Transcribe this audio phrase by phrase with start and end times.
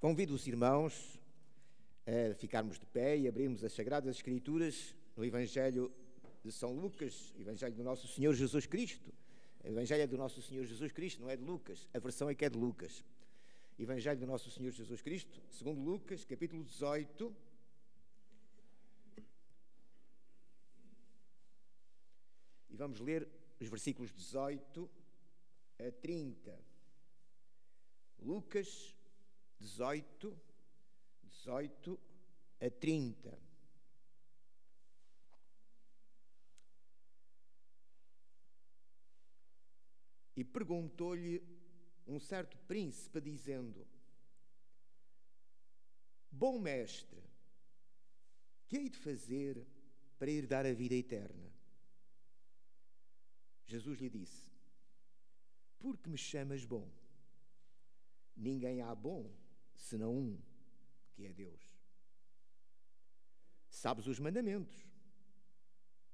[0.00, 1.20] Convido os irmãos
[2.06, 5.92] a ficarmos de pé e abrirmos as Sagradas Escrituras no Evangelho
[6.44, 9.12] de São Lucas, Evangelho do Nosso Senhor Jesus Cristo.
[9.64, 11.88] Evangelho é do Nosso Senhor Jesus Cristo, não é de Lucas.
[11.92, 13.04] A versão é que é de Lucas.
[13.76, 17.36] Evangelho do Nosso Senhor Jesus Cristo, segundo Lucas, capítulo 18.
[22.70, 23.28] E vamos ler
[23.58, 24.88] os versículos 18
[25.80, 26.56] a 30.
[28.20, 28.96] Lucas
[29.60, 30.36] 18,
[31.22, 32.00] 18
[32.60, 33.38] a 30.
[40.36, 41.42] E perguntou-lhe
[42.06, 43.86] um certo príncipe, dizendo:
[46.30, 47.22] Bom mestre,
[48.68, 49.66] que hei de fazer
[50.18, 51.52] para ir dar a vida eterna?
[53.66, 54.50] Jesus lhe disse:
[55.78, 56.88] Por que me chamas bom?
[58.36, 59.47] Ninguém há bom
[59.78, 60.38] senão um,
[61.12, 61.62] que é Deus.
[63.70, 64.76] Sabes os mandamentos: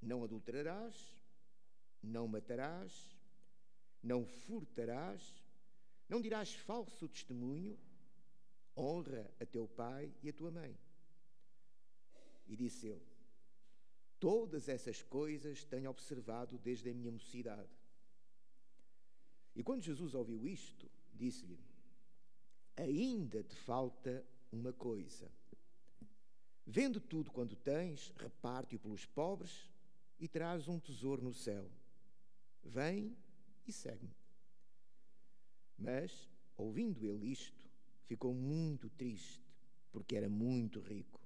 [0.00, 0.96] não adulterarás,
[2.02, 3.18] não matarás,
[4.02, 5.42] não furtarás,
[6.08, 7.78] não dirás falso testemunho,
[8.76, 10.78] honra a teu pai e a tua mãe.
[12.46, 13.06] E disse ele:
[14.20, 17.72] Todas essas coisas tenho observado desde a minha mocidade.
[19.56, 21.73] E quando Jesus ouviu isto, disse-lhe:
[22.76, 25.30] ainda te falta uma coisa.
[26.66, 29.68] Vende tudo quanto tens, reparte-o pelos pobres
[30.18, 31.70] e traz um tesouro no céu.
[32.62, 33.16] Vem
[33.66, 34.14] e segue-me.
[35.76, 37.68] Mas, ouvindo ele isto,
[38.04, 39.42] ficou muito triste,
[39.92, 41.20] porque era muito rico.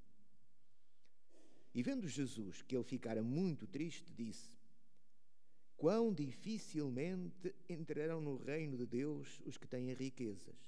[1.75, 4.51] E vendo Jesus que ele ficara muito triste, disse:
[5.77, 10.68] Quão dificilmente entrarão no reino de Deus os que têm riquezas.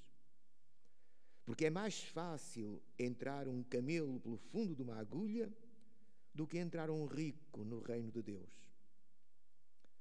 [1.50, 5.52] Porque é mais fácil entrar um camelo pelo fundo de uma agulha
[6.32, 8.52] do que entrar um rico no reino de Deus.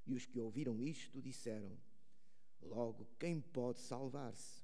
[0.06, 1.76] E os que ouviram isto disseram:
[2.62, 4.62] Logo, quem pode salvar-se?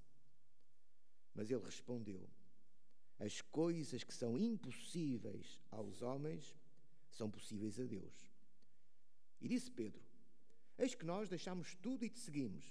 [1.33, 2.29] Mas ele respondeu:
[3.17, 6.55] As coisas que são impossíveis aos homens
[7.09, 8.31] são possíveis a Deus.
[9.41, 10.03] E disse Pedro:
[10.77, 12.63] Eis que nós deixamos tudo e te seguimos.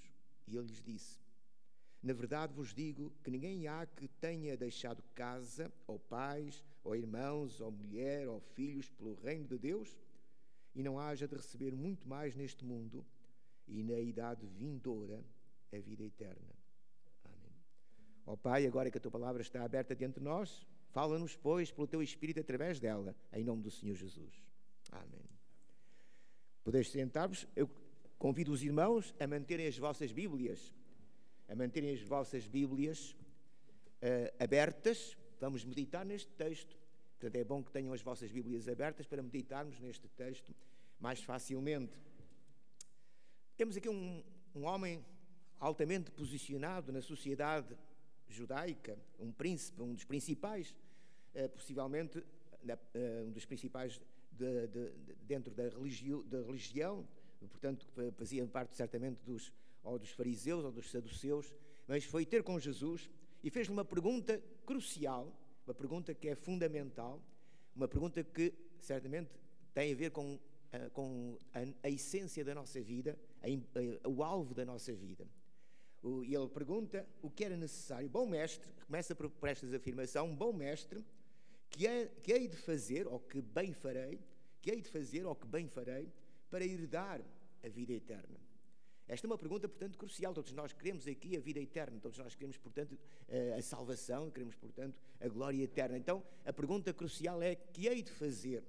[0.46, 1.23] E ele lhes disse:
[2.04, 7.62] na verdade vos digo que ninguém há que tenha deixado casa, ou pais, ou irmãos,
[7.62, 9.96] ou mulher, ou filhos pelo reino de Deus,
[10.74, 13.02] e não haja de receber muito mais neste mundo
[13.66, 15.24] e na idade vindoura
[15.72, 16.54] a vida eterna.
[17.24, 17.56] Amém.
[18.26, 21.86] Ó Pai, agora que a tua palavra está aberta diante de nós, fala-nos, pois, pelo
[21.86, 24.44] teu Espírito através dela, em nome do Senhor Jesus.
[24.92, 25.24] Amém.
[26.62, 27.48] Podeis sentar-vos.
[27.56, 27.70] Eu
[28.18, 30.74] convido os irmãos a manterem as vossas Bíblias
[31.48, 33.14] a manterem as vossas Bíblias
[34.02, 35.16] uh, abertas.
[35.40, 36.76] Vamos meditar neste texto.
[37.18, 40.54] Portanto, é bom que tenham as vossas Bíblias abertas para meditarmos neste texto
[40.98, 41.98] mais facilmente.
[43.56, 44.22] Temos aqui um,
[44.54, 45.04] um homem
[45.58, 47.76] altamente posicionado na sociedade
[48.28, 50.74] judaica, um príncipe, um dos principais,
[51.34, 54.00] uh, possivelmente uh, um dos principais
[54.32, 57.06] de, de, de, dentro da, religio, da religião,
[57.50, 59.52] portanto, fazia parte certamente dos,
[59.84, 61.54] ou dos fariseus ou dos saduceus,
[61.86, 63.08] mas foi ter com Jesus
[63.42, 65.32] e fez-lhe uma pergunta crucial,
[65.66, 67.22] uma pergunta que é fundamental,
[67.76, 69.30] uma pergunta que certamente
[69.72, 70.38] tem a ver com,
[70.72, 75.26] eh, com a, a essência da nossa vida, a, a, o alvo da nossa vida.
[76.26, 78.08] E ele pergunta o que era necessário.
[78.10, 81.02] Bom mestre, começa por, por esta afirmação, bom mestre,
[81.70, 84.20] que, é, que hei de fazer, ou que bem farei,
[84.60, 86.12] que hei de fazer, ou que bem farei,
[86.50, 87.22] para herdar
[87.62, 88.43] a vida eterna.
[89.06, 90.32] Esta é uma pergunta, portanto, crucial.
[90.32, 92.98] Todos nós queremos aqui a vida eterna, todos nós queremos, portanto,
[93.56, 95.98] a salvação, queremos, portanto, a glória eterna.
[95.98, 98.64] Então, a pergunta crucial é: que hei de fazer?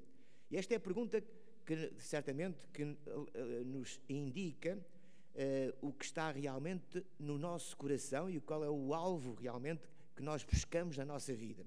[0.52, 1.24] E esta é a pergunta
[1.66, 8.40] que, certamente, que uh, nos indica uh, o que está realmente no nosso coração e
[8.40, 11.66] qual é o alvo realmente que nós buscamos na nossa vida.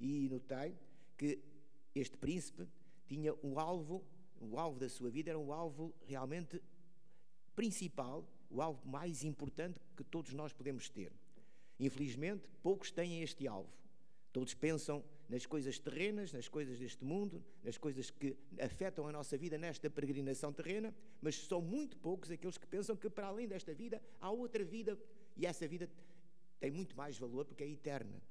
[0.00, 0.74] E notei
[1.16, 1.38] que
[1.94, 2.66] este príncipe
[3.06, 4.04] tinha um alvo,
[4.40, 6.60] o alvo da sua vida era um alvo realmente
[7.58, 11.12] principal, o alvo mais importante que todos nós podemos ter.
[11.80, 13.72] Infelizmente, poucos têm este alvo.
[14.32, 19.36] Todos pensam nas coisas terrenas, nas coisas deste mundo, nas coisas que afetam a nossa
[19.36, 23.74] vida nesta peregrinação terrena, mas são muito poucos aqueles que pensam que para além desta
[23.74, 24.96] vida há outra vida
[25.36, 25.90] e essa vida
[26.60, 28.22] tem muito mais valor porque é eterna.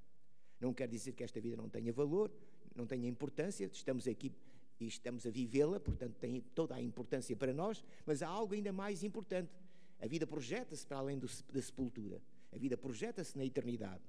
[0.57, 2.31] Não quer dizer que esta vida não tenha valor,
[2.73, 4.31] não tenha importância, estamos aqui
[4.79, 8.71] e estamos a vivê-la, portanto tem toda a importância para nós, mas há algo ainda
[8.71, 9.51] mais importante.
[9.99, 12.21] A vida projeta-se para além do, da sepultura.
[12.51, 14.03] A vida projeta-se na eternidade.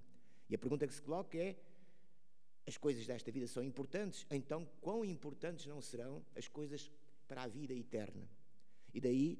[0.48, 1.56] E a pergunta que se coloca é:
[2.66, 6.90] as coisas desta vida são importantes, então quão importantes não serão as coisas
[7.26, 8.28] para a vida eterna?
[8.92, 9.38] E daí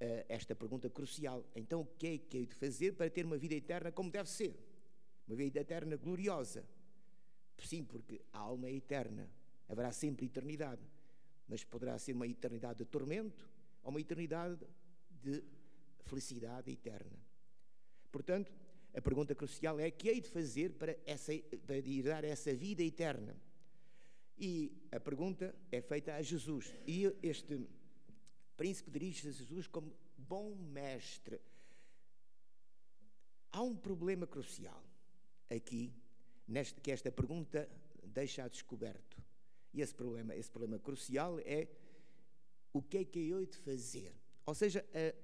[0.00, 3.38] uh, esta pergunta crucial: então o que é que hei de fazer para ter uma
[3.38, 4.58] vida eterna como deve ser?
[5.26, 6.64] Uma vida eterna gloriosa.
[7.58, 9.30] Sim, porque a alma é eterna,
[9.68, 10.82] haverá sempre eternidade,
[11.48, 13.48] mas poderá ser uma eternidade de tormento
[13.82, 14.58] ou uma eternidade
[15.22, 15.42] de
[16.04, 17.18] felicidade eterna.
[18.10, 18.52] Portanto,
[18.94, 21.32] a pergunta crucial é: que hei de fazer para, essa,
[21.66, 23.36] para essa vida eterna?
[24.36, 26.74] E a pergunta é feita a Jesus.
[26.86, 27.68] E este
[28.56, 31.40] príncipe dirige-se a Jesus como bom mestre.
[33.52, 34.82] Há um problema crucial
[35.48, 35.92] aqui,
[36.46, 37.68] neste, que esta pergunta
[38.02, 39.22] deixa a descoberto.
[39.74, 41.68] E esse problema, esse problema crucial é
[42.72, 44.14] o que é que eu hei de fazer?
[44.46, 45.14] Ou seja, a,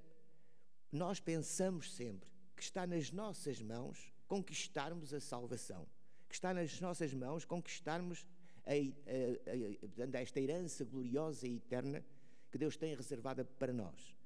[0.90, 5.86] nós pensamos sempre que está nas nossas mãos conquistarmos a salvação,
[6.28, 8.26] que está nas nossas mãos conquistarmos
[8.66, 12.04] a, a, a, esta herança gloriosa e eterna
[12.50, 14.16] que Deus tem reservada para nós.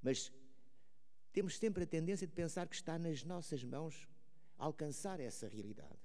[0.00, 0.32] Mas
[1.32, 4.08] temos sempre a tendência de pensar que está nas nossas mãos
[4.56, 6.03] alcançar essa realidade.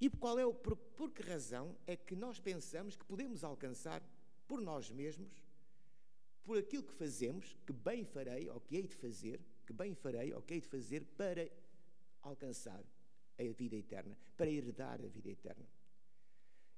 [0.00, 4.02] E qual é o, por, por que razão é que nós pensamos que podemos alcançar
[4.46, 5.32] por nós mesmos,
[6.42, 10.32] por aquilo que fazemos, que bem farei ou que hei de fazer, que bem farei,
[10.34, 11.48] ou que hei de fazer para
[12.22, 12.84] alcançar
[13.38, 15.66] a vida eterna, para herdar a vida eterna.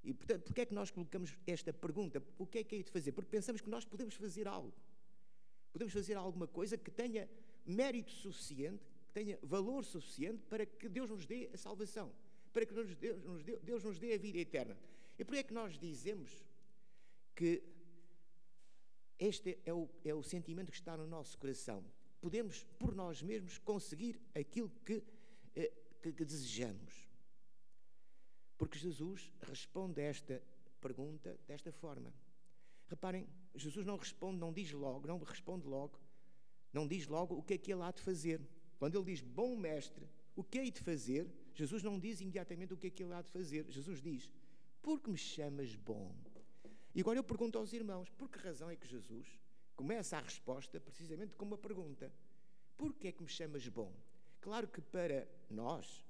[0.04, 2.22] E, portanto, porquê é que nós colocamos esta pergunta?
[2.38, 3.10] O que é que hei de fazer?
[3.10, 4.72] Porque pensamos que nós podemos fazer algo.
[5.72, 7.28] Podemos fazer alguma coisa que tenha
[7.66, 12.12] mérito suficiente, que tenha valor suficiente para que Deus nos dê a salvação,
[12.56, 12.88] para que Deus
[13.22, 14.78] nos dê, Deus nos dê a vida eterna.
[15.18, 16.30] E porquê é que nós dizemos
[17.34, 17.62] que
[19.18, 21.84] este é o, é o sentimento que está no nosso coração?
[22.26, 25.00] podemos, por nós mesmos, conseguir aquilo que,
[25.54, 25.72] eh,
[26.02, 27.08] que, que desejamos.
[28.58, 30.42] Porque Jesus responde a esta
[30.80, 32.12] pergunta desta forma.
[32.88, 36.00] Reparem, Jesus não responde, não diz logo, não responde logo,
[36.72, 38.40] não diz logo o que é que ele há de fazer.
[38.78, 41.30] Quando ele diz, bom mestre, o que hei de fazer?
[41.56, 43.66] Jesus não diz imediatamente o que é que ele há de fazer.
[43.68, 44.30] Jesus diz,
[44.82, 46.14] porque me chamas bom?
[46.94, 49.26] E agora eu pergunto aos irmãos, por que razão é que Jesus
[49.74, 52.12] começa a resposta precisamente com uma pergunta:
[52.76, 53.92] Por que é que me chamas bom?
[54.40, 56.04] Claro que para nós,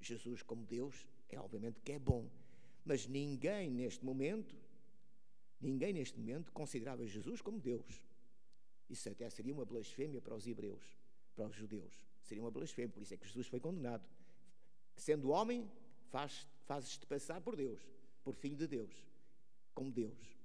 [0.00, 2.28] Jesus como Deus, é obviamente que é bom,
[2.84, 4.56] mas ninguém neste momento,
[5.60, 8.02] ninguém neste momento considerava Jesus como Deus.
[8.88, 10.96] Isso até seria uma blasfémia para os hebreus,
[11.34, 11.92] para os judeus.
[12.22, 14.08] Seria uma blasfémia, por isso é que Jesus foi condenado.
[14.96, 15.70] Sendo homem,
[16.10, 17.80] faz, fazes-te passar por Deus,
[18.24, 18.94] por filho de Deus,
[19.74, 20.36] como Deus.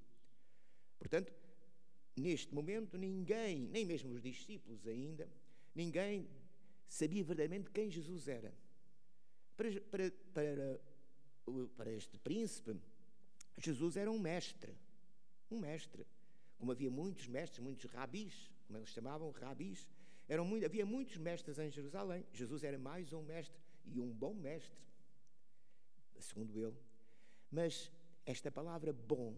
[1.00, 1.34] Portanto,
[2.16, 5.28] neste momento, ninguém, nem mesmo os discípulos ainda,
[5.74, 6.28] ninguém
[6.88, 8.54] sabia verdadeiramente quem Jesus era.
[9.56, 10.80] Para, para, para,
[11.78, 12.76] para este príncipe,
[13.58, 14.76] Jesus era um mestre.
[15.50, 16.06] Um mestre.
[16.58, 19.88] Como havia muitos mestres, muitos rabis, como eles chamavam, rabis,
[20.28, 22.26] eram muito, havia muitos mestres em Jerusalém.
[22.34, 24.80] Jesus era mais um mestre e um bom mestre,
[26.20, 26.78] segundo ele.
[27.50, 27.92] Mas
[28.26, 29.36] esta palavra bom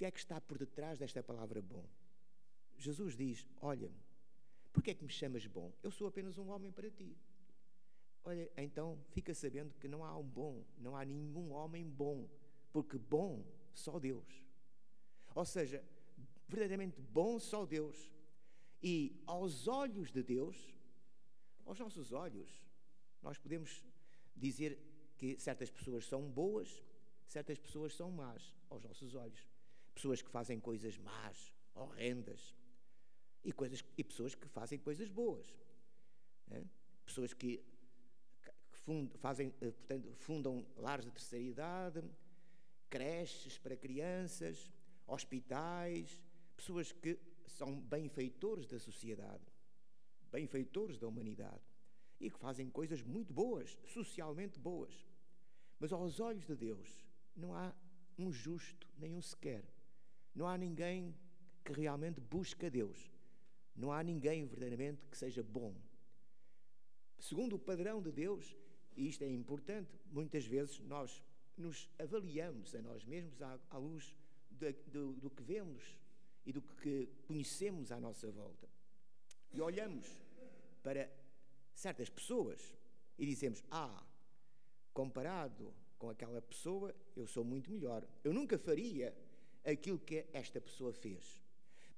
[0.00, 1.86] que é que está por detrás desta palavra bom?
[2.78, 3.92] Jesus diz: Olha,
[4.72, 5.70] porquê é que me chamas bom?
[5.82, 7.14] Eu sou apenas um homem para ti.
[8.24, 12.26] Olha, então fica sabendo que não há um bom, não há nenhum homem bom,
[12.72, 13.44] porque bom
[13.74, 14.42] só Deus.
[15.34, 15.84] Ou seja,
[16.48, 18.10] verdadeiramente bom só Deus.
[18.82, 20.56] E aos olhos de Deus,
[21.70, 22.50] aos nossos olhos,
[23.22, 23.84] nós podemos
[24.36, 24.78] dizer
[25.16, 26.82] que certas pessoas são boas,
[27.26, 29.50] certas pessoas são más aos nossos olhos
[29.94, 32.54] pessoas que fazem coisas más, horrendas,
[33.44, 35.46] e, coisas, e pessoas que fazem coisas boas.
[36.46, 36.64] Né?
[37.04, 37.58] Pessoas que,
[38.42, 42.02] que fund, fazem, eh, portanto, fundam lares de terceira idade,
[42.88, 44.70] creches para crianças,
[45.06, 46.18] hospitais,
[46.56, 49.44] pessoas que são benfeitores da sociedade,
[50.30, 51.62] benfeitores da humanidade
[52.20, 54.94] e que fazem coisas muito boas, socialmente boas.
[55.78, 56.88] Mas aos olhos de Deus
[57.34, 57.74] não há
[58.18, 59.64] um justo, nenhum sequer.
[60.34, 61.16] Não há ninguém
[61.64, 63.10] que realmente busca Deus.
[63.74, 65.74] Não há ninguém verdadeiramente que seja bom.
[67.18, 68.56] Segundo o padrão de Deus,
[68.96, 71.22] e isto é importante, muitas vezes nós
[71.56, 74.14] nos avaliamos a nós mesmos à, à luz
[74.50, 75.96] do que vemos
[76.44, 78.68] e do que conhecemos à nossa volta.
[79.52, 80.06] E olhamos
[80.82, 81.10] para
[81.74, 82.60] certas pessoas
[83.18, 84.04] e dizemos: Ah,
[84.92, 88.06] comparado com aquela pessoa, eu sou muito melhor.
[88.24, 89.14] Eu nunca faria
[89.64, 91.42] aquilo que esta pessoa fez.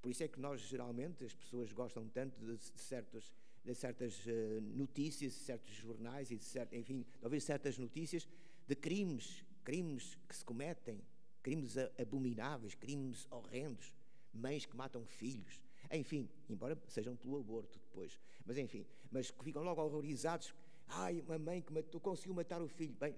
[0.01, 3.33] Por isso é que nós, geralmente, as pessoas gostam tanto de, certos
[3.63, 8.27] de certas uh, notícias, de certos jornais e de enfim, talvez certas notícias
[8.67, 11.01] de crimes, crimes que se cometem,
[11.41, 13.93] crimes abomináveis, crimes horrendos,
[14.33, 19.63] mães que matam filhos, enfim, embora sejam pelo aborto depois, mas enfim, mas que ficam
[19.63, 20.53] logo horrorizados.
[20.87, 22.93] Ai, uma mãe que matou, conseguiu matar o filho.
[22.99, 23.15] Bem,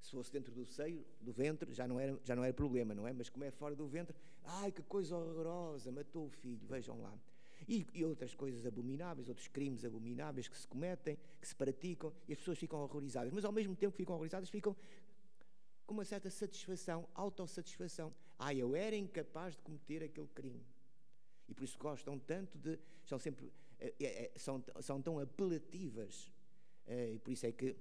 [0.00, 3.06] se fosse dentro do seio, do ventre, já não era, já não era problema, não
[3.06, 3.12] é?
[3.12, 7.16] Mas como é fora do ventre, ai que coisa horrorosa, matou o filho, vejam lá.
[7.68, 12.32] E, e, outras coisas abomináveis, outros crimes abomináveis que se cometem, que se praticam, e
[12.32, 13.32] as pessoas ficam horrorizadas.
[13.32, 14.76] Mas ao mesmo tempo que ficam horrorizadas, ficam
[15.86, 18.12] com uma certa satisfação, autossatisfação.
[18.38, 20.60] Ah, eu era incapaz de cometer aquele crime.
[21.48, 22.78] E por isso gostam tanto de.
[23.04, 23.52] São sempre.
[23.78, 26.30] É, é, são, são tão apelativas.
[26.86, 27.76] E por isso é que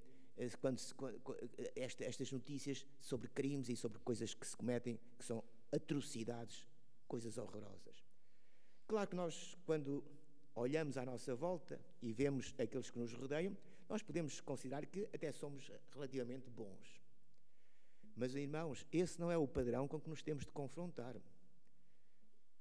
[0.60, 0.94] quando, se,
[1.76, 6.68] esta, estas notícias sobre crimes e sobre coisas que se cometem, que são atrocidades,
[7.08, 8.04] coisas horrorosas.
[8.88, 10.04] Claro que nós, quando
[10.56, 13.56] olhamos à nossa volta e vemos aqueles que nos rodeiam,
[13.88, 17.02] nós podemos considerar que até somos relativamente bons.
[18.16, 21.16] Mas, irmãos, esse não é o padrão com que nos temos de confrontar.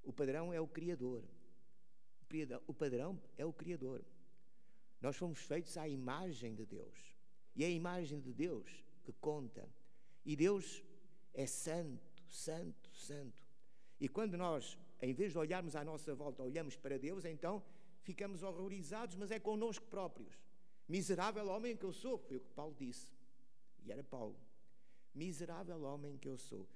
[0.02, 1.22] O padrão é o Criador.
[2.66, 4.04] O padrão é o Criador.
[5.00, 7.16] Nós fomos feitos à imagem de Deus.
[7.56, 9.68] E é a imagem de Deus que conta.
[10.24, 10.82] E Deus
[11.34, 13.46] é santo, santo, santo.
[13.98, 17.62] E quando nós, em vez de olharmos à nossa volta, olhamos para Deus, então
[18.02, 20.38] ficamos horrorizados, mas é connosco próprios.
[20.88, 23.12] Miserável homem que eu sou, foi o que Paulo disse.
[23.84, 24.36] E era Paulo.
[25.14, 26.68] Miserável homem que eu sou.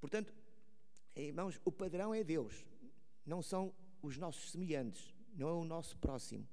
[0.00, 0.34] Portanto,
[1.22, 2.64] irmãos, o padrão é Deus,
[3.24, 6.46] não são os nossos semelhantes, não é o nosso próximo.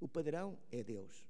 [0.00, 1.26] O padrão é Deus.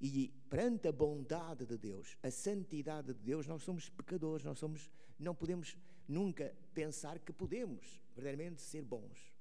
[0.00, 4.90] E perante a bondade de Deus, a santidade de Deus, nós somos pecadores, nós somos,
[5.18, 9.32] não podemos nunca pensar que podemos verdadeiramente ser bons,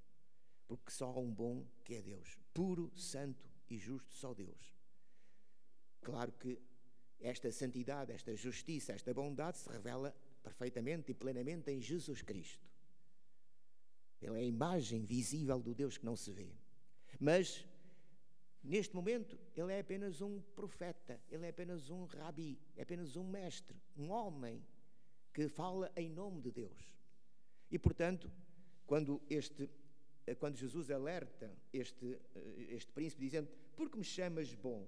[0.67, 4.74] porque só há um bom que é Deus, puro, santo e justo, só Deus.
[6.01, 6.62] Claro que
[7.20, 10.15] esta santidade, esta justiça, esta bondade se revela
[10.46, 12.66] perfeitamente e plenamente em Jesus Cristo.
[14.22, 16.50] Ele é a imagem visível do Deus que não se vê.
[17.20, 17.66] Mas
[18.66, 23.24] Neste momento, ele é apenas um profeta, ele é apenas um rabi, é apenas um
[23.24, 24.60] mestre, um homem
[25.32, 26.98] que fala em nome de Deus.
[27.70, 28.32] E, portanto,
[28.88, 29.70] quando, este,
[30.40, 32.20] quando Jesus alerta este,
[32.70, 34.88] este príncipe, dizendo: Por que me chamas bom?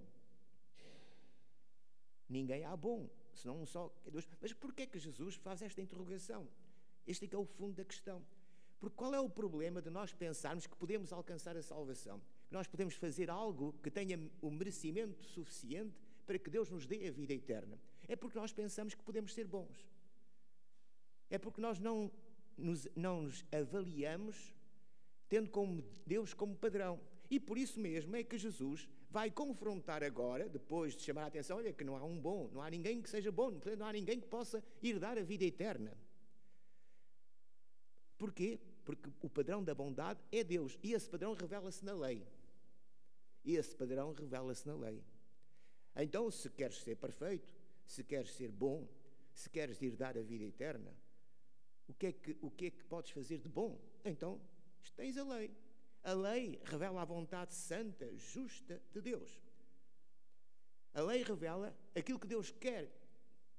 [2.27, 4.27] Ninguém há bom, senão um só é Deus.
[4.41, 6.47] Mas porquê é que Jesus faz esta interrogação?
[7.05, 8.25] Este é que é o fundo da questão.
[8.79, 12.21] Porque qual é o problema de nós pensarmos que podemos alcançar a salvação?
[12.47, 17.07] que nós podemos fazer algo que tenha o merecimento suficiente para que Deus nos dê
[17.07, 17.79] a vida eterna.
[18.07, 19.85] É porque nós pensamos que podemos ser bons.
[21.29, 22.11] É porque nós não
[22.57, 24.53] nos, não nos avaliamos
[25.27, 26.99] tendo como Deus como padrão.
[27.29, 31.57] E por isso mesmo é que Jesus vai confrontar agora, depois de chamar a atenção,
[31.57, 34.19] olha que não há um bom, não há ninguém que seja bom, não há ninguém
[34.19, 35.97] que possa ir dar a vida eterna.
[38.17, 38.59] Porquê?
[38.83, 42.25] Porque o padrão da bondade é Deus e esse padrão revela-se na lei.
[43.45, 45.03] Esse padrão revela-se na lei.
[45.95, 47.47] Então, se queres ser perfeito,
[47.85, 48.87] se queres ser bom,
[49.33, 50.93] se queres ir dar a vida eterna,
[51.87, 53.79] o que é que, o que, é que podes fazer de bom?
[54.03, 54.41] Então,
[54.95, 55.51] tens a lei.
[56.03, 59.41] A lei revela a vontade santa, justa de Deus.
[60.93, 62.89] A lei revela aquilo que Deus quer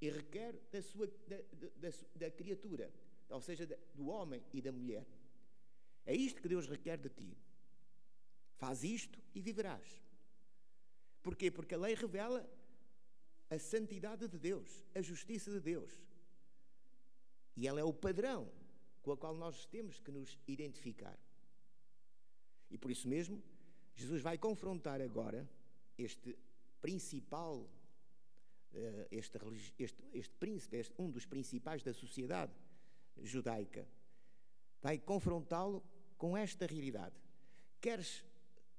[0.01, 1.37] e requer da, sua, da,
[1.77, 2.93] da, da criatura,
[3.29, 5.07] ou seja, do homem e da mulher.
[6.07, 7.37] É isto que Deus requer de ti.
[8.57, 10.03] Faz isto e viverás.
[11.23, 11.51] Porquê?
[11.51, 12.49] Porque a lei revela
[13.51, 15.93] a santidade de Deus, a justiça de Deus.
[17.57, 18.51] E ela é o padrão
[19.03, 21.19] com o qual nós temos que nos identificar.
[22.71, 23.43] E por isso mesmo,
[23.95, 25.49] Jesus vai confrontar agora
[25.97, 26.37] este
[26.81, 27.69] principal,
[28.73, 29.39] eh, este,
[29.79, 32.53] este, este príncipe, este, um dos principais da sociedade
[33.23, 33.87] judaica,
[34.81, 35.83] vai confrontá-lo
[36.17, 37.15] com esta realidade.
[37.81, 38.25] Queres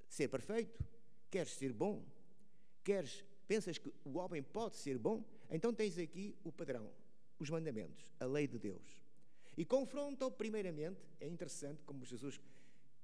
[0.08, 0.80] ser perfeito?
[1.30, 2.06] Queres ser bom?
[2.84, 5.24] Queres, pensas que o homem pode ser bom?
[5.50, 6.90] Então tens aqui o padrão,
[7.38, 9.04] os mandamentos, a lei de Deus.
[9.58, 12.40] E confrontam primeiramente, é interessante como Jesus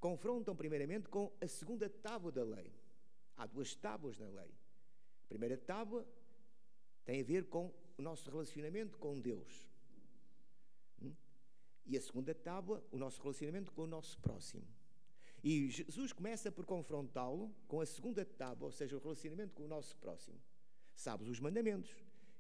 [0.05, 2.71] confrontam primeiramente com a segunda tábua da lei.
[3.35, 4.51] Há duas tábuas na lei.
[5.23, 6.07] A primeira tábua
[7.03, 9.67] tem a ver com o nosso relacionamento com Deus.
[11.01, 11.11] Hum?
[11.87, 14.63] E a segunda tábua, o nosso relacionamento com o nosso próximo.
[15.43, 19.67] E Jesus começa por confrontá-lo com a segunda tábua, ou seja, o relacionamento com o
[19.67, 20.39] nosso próximo.
[20.93, 21.91] Sabes os mandamentos.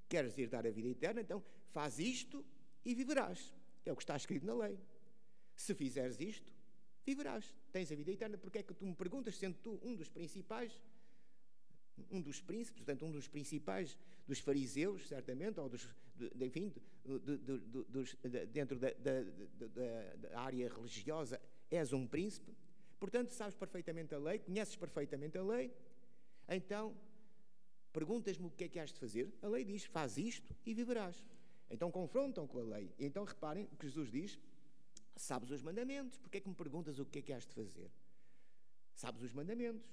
[0.07, 1.19] Queres ir dar a vida eterna?
[1.19, 2.45] Então faz isto
[2.85, 3.55] e viverás.
[3.83, 4.79] É o que está escrito na lei.
[5.55, 6.54] Se fizeres isto,
[7.05, 7.55] viverás.
[7.71, 8.37] Tens a vida eterna.
[8.37, 10.81] Porque é que tu me perguntas, sendo tu um dos principais,
[12.11, 13.97] um dos príncipes, portanto, um dos principais
[14.27, 18.17] dos fariseus, certamente, ou dos, de, enfim, dos,
[18.51, 22.53] dentro da, da, área religiosa, és um príncipe.
[22.99, 25.71] Portanto, sabes perfeitamente a lei, conheces perfeitamente a lei.
[26.49, 26.95] Então,
[27.93, 29.31] perguntas-me o que é que has de fazer.
[29.41, 31.23] A lei diz: faz isto e viverás.
[31.69, 32.93] Então confrontam com a lei.
[32.99, 34.39] Então reparem o que Jesus diz:
[35.15, 37.91] sabes os mandamentos, porque é que me perguntas o que é que has de fazer?
[38.93, 39.89] Sabes os mandamentos: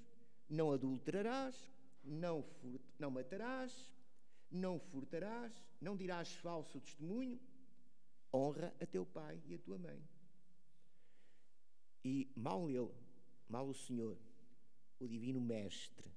[0.48, 1.70] não adulterarás,
[2.04, 3.92] não, furt, não matarás,
[4.50, 7.40] não furtarás, não dirás falso testemunho,
[8.32, 10.02] honra a teu pai e a tua mãe.
[12.04, 12.90] E mal ele,
[13.48, 14.18] mal o Senhor,
[14.98, 16.08] o Divino Mestre,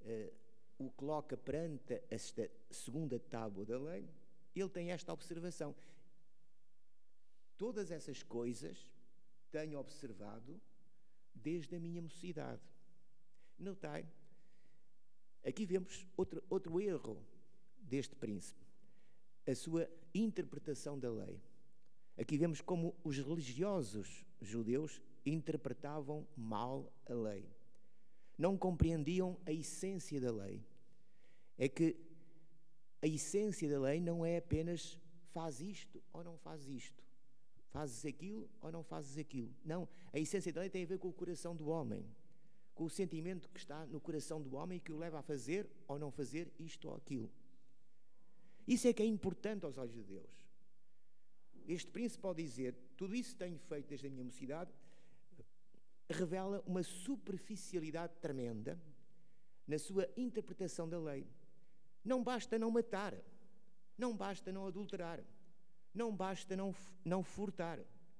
[0.00, 0.32] uh,
[0.78, 4.08] o coloca perante esta segunda tábua da lei,
[4.54, 5.74] ele tem esta observação.
[7.62, 8.90] Todas essas coisas
[9.52, 10.60] tenho observado
[11.32, 12.60] desde a minha mocidade.
[13.56, 14.04] Notai,
[15.46, 17.24] aqui vemos outro, outro erro
[17.78, 18.66] deste príncipe,
[19.46, 21.40] a sua interpretação da lei.
[22.18, 27.48] Aqui vemos como os religiosos judeus interpretavam mal a lei.
[28.36, 30.66] Não compreendiam a essência da lei.
[31.56, 31.96] É que
[33.00, 34.98] a essência da lei não é apenas
[35.32, 37.11] faz isto ou não faz isto.
[37.72, 39.50] Fazes aquilo ou não fazes aquilo.
[39.64, 42.06] Não, a essência da lei tem a ver com o coração do homem,
[42.74, 45.98] com o sentimento que está no coração do homem que o leva a fazer ou
[45.98, 47.32] não fazer isto ou aquilo.
[48.68, 50.30] Isso é que é importante aos olhos de Deus.
[51.66, 54.70] Este príncipe pode dizer: tudo isso tenho feito desde a minha mocidade,
[56.10, 58.78] revela uma superficialidade tremenda
[59.66, 61.26] na sua interpretação da lei.
[62.04, 63.16] Não basta não matar,
[63.96, 65.24] não basta não adulterar,
[65.94, 67.78] não basta não, não furtar.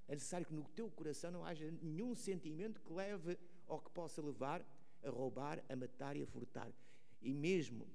[0.09, 4.21] É necessário que no teu coração não haja nenhum sentimento que leve ou que possa
[4.21, 4.65] levar
[5.03, 6.71] a roubar, a matar e a furtar.
[7.21, 7.87] E mesmo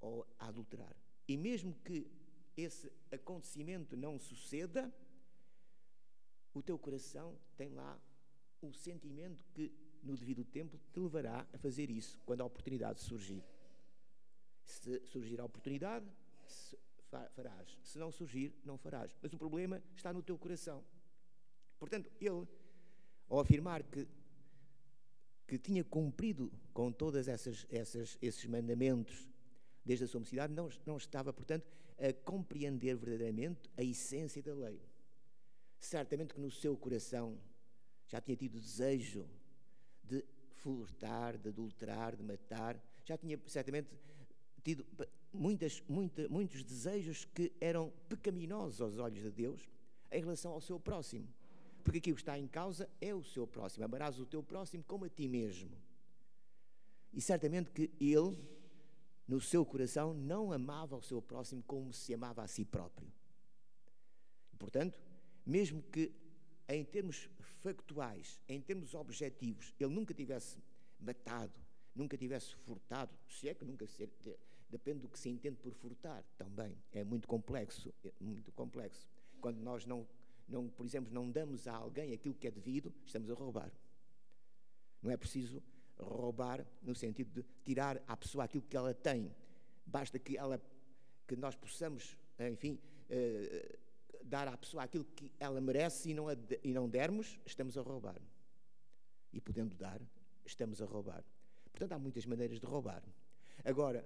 [0.00, 0.94] ou a adulterar.
[1.28, 2.10] E mesmo que
[2.56, 4.92] esse acontecimento não suceda,
[6.52, 7.98] o teu coração tem lá
[8.60, 9.72] o sentimento que,
[10.02, 13.42] no devido tempo, te levará a fazer isso quando a oportunidade surgir.
[14.64, 16.06] Se surgir a oportunidade,
[17.30, 17.78] farás.
[17.82, 19.14] Se não surgir, não farás.
[19.22, 20.84] Mas o problema está no teu coração.
[21.78, 22.46] Portanto, ele,
[23.28, 24.06] ao afirmar que,
[25.46, 29.28] que tinha cumprido com todos esses mandamentos
[29.84, 31.66] desde a sua mocidade, não, não estava, portanto,
[31.98, 34.80] a compreender verdadeiramente a essência da lei.
[35.78, 37.38] Certamente que no seu coração
[38.06, 39.28] já tinha tido desejo
[40.02, 40.24] de
[40.54, 43.88] furtar, de adulterar, de matar, já tinha certamente
[44.62, 44.86] tido
[45.34, 49.68] muitas, muita, muitos desejos que eram pecaminosos aos olhos de Deus
[50.10, 51.28] em relação ao seu próximo.
[51.82, 53.84] Porque aqui o que está em causa é o seu próximo.
[53.84, 55.76] Amarás o teu próximo como a ti mesmo.
[57.12, 58.36] E certamente que ele
[59.26, 63.10] no seu coração, não amava o seu próximo como se amava a si próprio.
[64.52, 65.02] E, portanto,
[65.44, 66.12] mesmo que
[66.68, 67.28] em termos
[67.62, 70.58] factuais, em termos objetivos, ele nunca tivesse
[71.00, 71.58] matado,
[71.94, 73.86] nunca tivesse furtado, se é que nunca
[74.74, 79.06] depende do que se entende por furtar também, é muito complexo, é muito complexo.
[79.40, 80.04] Quando nós não,
[80.48, 83.70] não, por exemplo, não damos a alguém aquilo que é devido, estamos a roubar.
[85.00, 85.62] Não é preciso
[85.96, 89.32] roubar no sentido de tirar à pessoa aquilo que ela tem.
[89.86, 90.60] Basta que ela
[91.28, 92.76] que nós possamos, enfim,
[93.08, 93.78] eh,
[94.24, 96.34] dar à pessoa aquilo que ela merece e não, a,
[96.64, 98.20] e não dermos, estamos a roubar.
[99.32, 100.02] E podendo dar,
[100.44, 101.24] estamos a roubar.
[101.70, 103.02] Portanto, há muitas maneiras de roubar.
[103.64, 104.04] Agora,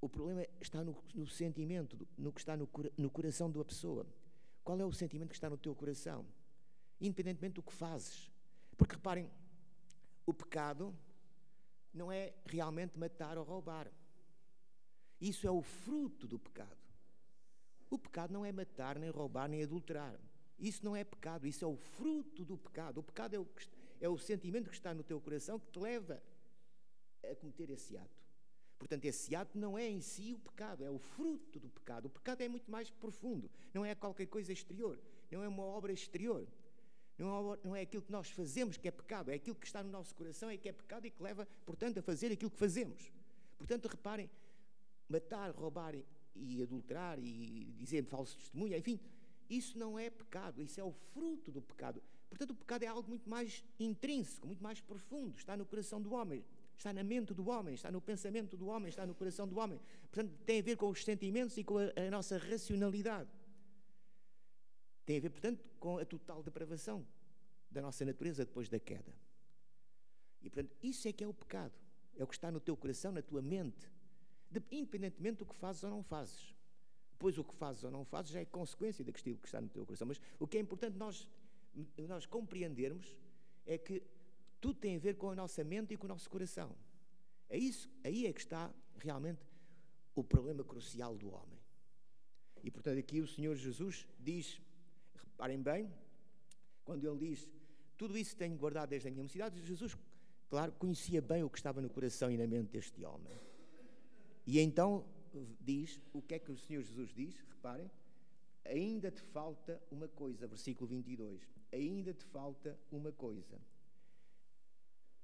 [0.00, 4.06] o problema está no, no sentimento, no que está no, no coração da pessoa.
[4.64, 6.26] Qual é o sentimento que está no teu coração?
[7.00, 8.30] Independentemente do que fazes.
[8.76, 9.30] Porque reparem,
[10.24, 10.96] o pecado
[11.92, 13.90] não é realmente matar ou roubar.
[15.20, 16.78] Isso é o fruto do pecado.
[17.90, 20.18] O pecado não é matar, nem roubar, nem adulterar.
[20.58, 22.98] Isso não é pecado, isso é o fruto do pecado.
[22.98, 23.48] O pecado é o,
[24.00, 26.22] é o sentimento que está no teu coração que te leva
[27.22, 28.19] a cometer esse ato.
[28.80, 32.06] Portanto, esse ato não é em si o pecado, é o fruto do pecado.
[32.06, 34.98] O pecado é muito mais profundo, não é qualquer coisa exterior,
[35.30, 36.48] não é uma obra exterior.
[37.18, 39.82] Não é, não é aquilo que nós fazemos que é pecado, é aquilo que está
[39.82, 42.56] no nosso coração é que é pecado e que leva, portanto, a fazer aquilo que
[42.56, 43.12] fazemos.
[43.58, 44.30] Portanto, reparem,
[45.06, 45.94] matar, roubar
[46.34, 48.98] e adulterar e dizer falso testemunho, enfim,
[49.50, 52.02] isso não é pecado, isso é o fruto do pecado.
[52.30, 56.14] Portanto, o pecado é algo muito mais intrínseco, muito mais profundo, está no coração do
[56.14, 56.42] homem,
[56.80, 59.78] está na mente do homem, está no pensamento do homem, está no coração do homem.
[60.10, 63.28] Portanto, tem a ver com os sentimentos e com a, a nossa racionalidade.
[65.04, 67.06] Tem a ver, portanto, com a total depravação
[67.70, 69.14] da nossa natureza depois da queda.
[70.40, 71.74] E portanto, isso é que é o pecado.
[72.16, 73.86] É o que está no teu coração, na tua mente,
[74.50, 76.56] de, independentemente do que fazes ou não fazes.
[77.12, 79.84] Depois o que fazes ou não fazes já é consequência daquilo que está no teu
[79.84, 80.08] coração.
[80.08, 81.28] Mas o que é importante nós,
[82.08, 83.18] nós compreendermos
[83.66, 84.02] é que
[84.60, 86.76] tudo tem a ver com a nossa mente e com o nosso coração.
[87.48, 89.44] É isso, aí é que está realmente
[90.14, 91.58] o problema crucial do homem.
[92.62, 94.60] E portanto aqui o Senhor Jesus diz,
[95.14, 95.90] reparem bem,
[96.84, 97.48] quando ele diz,
[97.96, 99.96] tudo isso tenho guardado desde a minha mocidade, Jesus,
[100.48, 103.38] claro, conhecia bem o que estava no coração e na mente deste homem.
[104.46, 105.04] E então
[105.60, 107.38] diz, o que é que o Senhor Jesus diz?
[107.48, 107.90] Reparem,
[108.64, 111.48] ainda te falta uma coisa, versículo 22.
[111.72, 113.60] Ainda te falta uma coisa.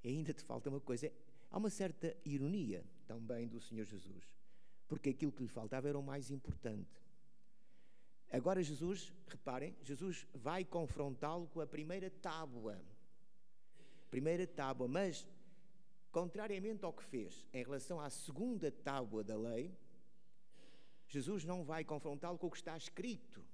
[0.05, 1.13] Ainda te falta uma coisa.
[1.51, 4.25] Há uma certa ironia também do Senhor Jesus,
[4.89, 7.01] porque aquilo que lhe faltava era o mais importante.
[8.31, 12.81] Agora Jesus, reparem, Jesus vai confrontá-lo com a primeira tábua.
[14.11, 15.27] Primeira tábua, mas
[16.11, 19.77] contrariamente ao que fez em relação à segunda tábua da lei,
[21.09, 23.45] Jesus não vai confrontá-lo com o que está escrito.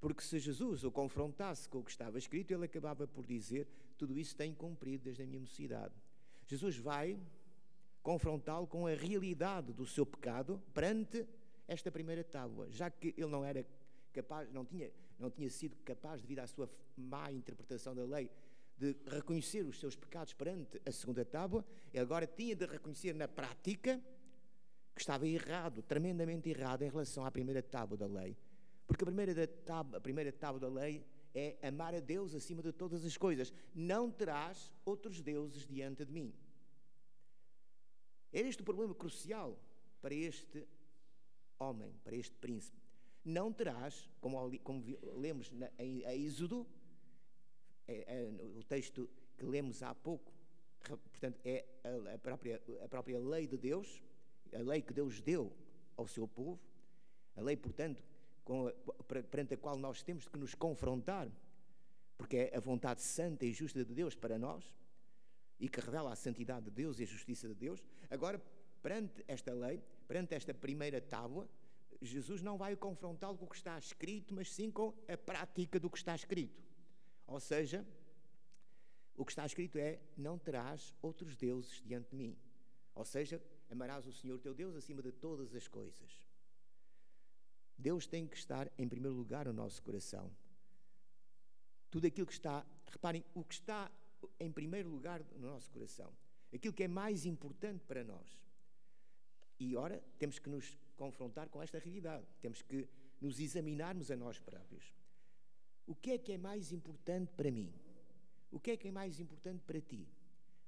[0.00, 4.18] Porque se Jesus o confrontasse com o que estava escrito, ele acabava por dizer: Tudo
[4.18, 5.94] isso tem cumprido desde a minha mocidade.
[6.46, 7.18] Jesus vai
[8.02, 11.26] confrontá-lo com a realidade do seu pecado perante
[11.66, 13.66] esta primeira tábua, já que ele não era
[14.12, 18.30] capaz, não tinha, não tinha sido capaz, devido à sua má interpretação da lei,
[18.78, 23.26] de reconhecer os seus pecados perante a segunda tábua, ele agora tinha de reconhecer na
[23.26, 24.00] prática
[24.94, 28.36] que estava errado, tremendamente errado em relação à primeira tábua da lei.
[28.86, 32.72] Porque a primeira tábua, a primeira tábua da lei é amar a Deus acima de
[32.72, 33.52] todas as coisas.
[33.74, 36.32] Não terás outros deuses diante de mim.
[38.32, 39.58] É este o problema crucial
[40.00, 40.66] para este
[41.58, 42.78] homem, para este príncipe.
[43.24, 44.84] Não terás, como, como
[45.16, 46.66] lemos na, em, Êxodo,
[47.88, 48.24] é, é,
[48.56, 50.32] o texto que lemos há pouco,
[50.84, 54.02] portanto, é a, a, própria, a própria lei de Deus,
[54.54, 55.52] a lei que Deus deu
[55.96, 56.60] ao seu povo,
[57.34, 58.02] a lei, portanto,
[59.30, 61.28] perante a qual nós temos que nos confrontar,
[62.16, 64.72] porque é a vontade santa e justa de Deus para nós,
[65.58, 67.84] e que revela a santidade de Deus e a justiça de Deus.
[68.10, 68.38] Agora,
[68.82, 71.48] perante esta lei, perante esta primeira tábua,
[72.00, 75.90] Jesus não vai confrontá-lo com o que está escrito, mas sim com a prática do
[75.90, 76.62] que está escrito.
[77.26, 77.84] Ou seja,
[79.16, 82.36] o que está escrito é: Não terás outros deuses diante de mim.
[82.94, 86.22] Ou seja, amarás o Senhor teu Deus acima de todas as coisas.
[87.78, 90.30] Deus tem que estar em primeiro lugar no nosso coração.
[91.90, 93.90] Tudo aquilo que está, reparem, o que está
[94.40, 96.12] em primeiro lugar no nosso coração,
[96.52, 98.40] aquilo que é mais importante para nós.
[99.58, 102.88] E ora, temos que nos confrontar com esta realidade, temos que
[103.20, 104.94] nos examinarmos a nós próprios.
[105.86, 107.72] O que é que é mais importante para mim?
[108.50, 110.08] O que é que é mais importante para ti?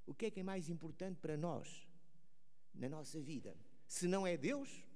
[0.07, 1.87] O que é que é mais importante para nós
[2.75, 3.57] na nossa vida?
[3.87, 4.88] Se não é Deus,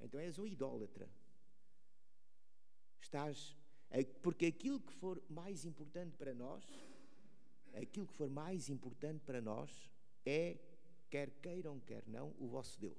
[0.00, 1.08] então és um idólatra.
[3.00, 3.56] Estás.
[4.22, 6.64] Porque aquilo que for mais importante para nós,
[7.74, 9.90] aquilo que for mais importante para nós
[10.24, 10.58] é,
[11.08, 12.98] quer queiram, quer não, o vosso Deus.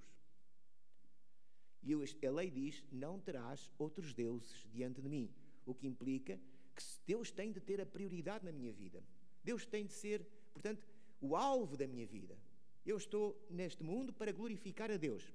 [1.83, 1.93] E
[2.25, 5.29] a lei diz: não terás outros deuses diante de mim.
[5.65, 6.39] O que implica
[6.75, 9.03] que Deus tem de ter a prioridade na minha vida.
[9.43, 10.87] Deus tem de ser, portanto,
[11.19, 12.37] o alvo da minha vida.
[12.85, 15.33] Eu estou neste mundo para glorificar a Deus,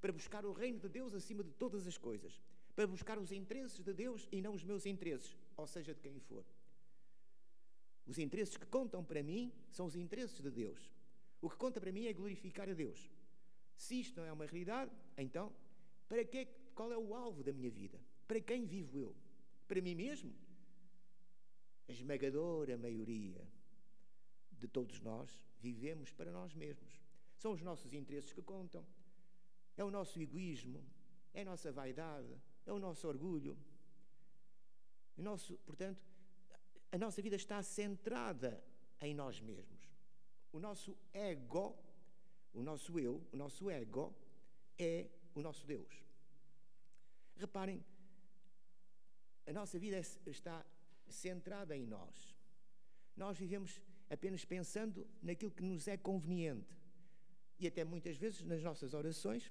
[0.00, 2.40] para buscar o reino de Deus acima de todas as coisas,
[2.74, 6.18] para buscar os interesses de Deus e não os meus interesses, ou seja, de quem
[6.18, 6.44] for.
[8.06, 10.90] Os interesses que contam para mim são os interesses de Deus.
[11.40, 13.10] O que conta para mim é glorificar a Deus.
[13.76, 15.52] Se isto não é uma realidade, então,
[16.08, 18.00] para que, qual é o alvo da minha vida?
[18.26, 19.16] Para quem vivo eu?
[19.68, 20.34] Para mim mesmo?
[21.88, 23.46] A esmagadora maioria
[24.52, 27.00] de todos nós vivemos para nós mesmos.
[27.36, 28.84] São os nossos interesses que contam.
[29.76, 30.84] É o nosso egoísmo,
[31.32, 33.56] é a nossa vaidade, é o nosso orgulho.
[35.16, 36.02] O nosso, portanto,
[36.92, 38.62] a nossa vida está centrada
[39.00, 39.80] em nós mesmos.
[40.52, 41.78] O nosso ego,
[42.52, 44.14] o nosso eu, o nosso ego
[44.78, 46.04] é o nosso Deus.
[47.36, 47.84] Reparem,
[49.46, 50.64] a nossa vida está
[51.08, 52.36] centrada em nós.
[53.16, 56.76] Nós vivemos apenas pensando naquilo que nos é conveniente.
[57.58, 59.50] E até muitas vezes nas nossas orações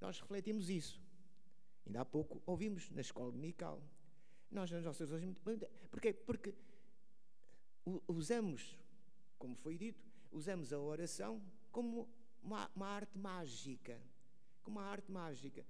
[0.00, 1.00] nós refletimos isso.
[1.86, 3.82] Ainda há pouco ouvimos na escola dominical.
[4.50, 5.10] Nós nas nossas.
[5.90, 6.12] Porquê?
[6.12, 6.54] Porque
[8.06, 8.78] usamos,
[9.38, 12.08] como foi dito, usamos a oração como
[12.42, 14.00] uma, uma arte mágica.
[14.62, 15.64] Como uma arte mágica.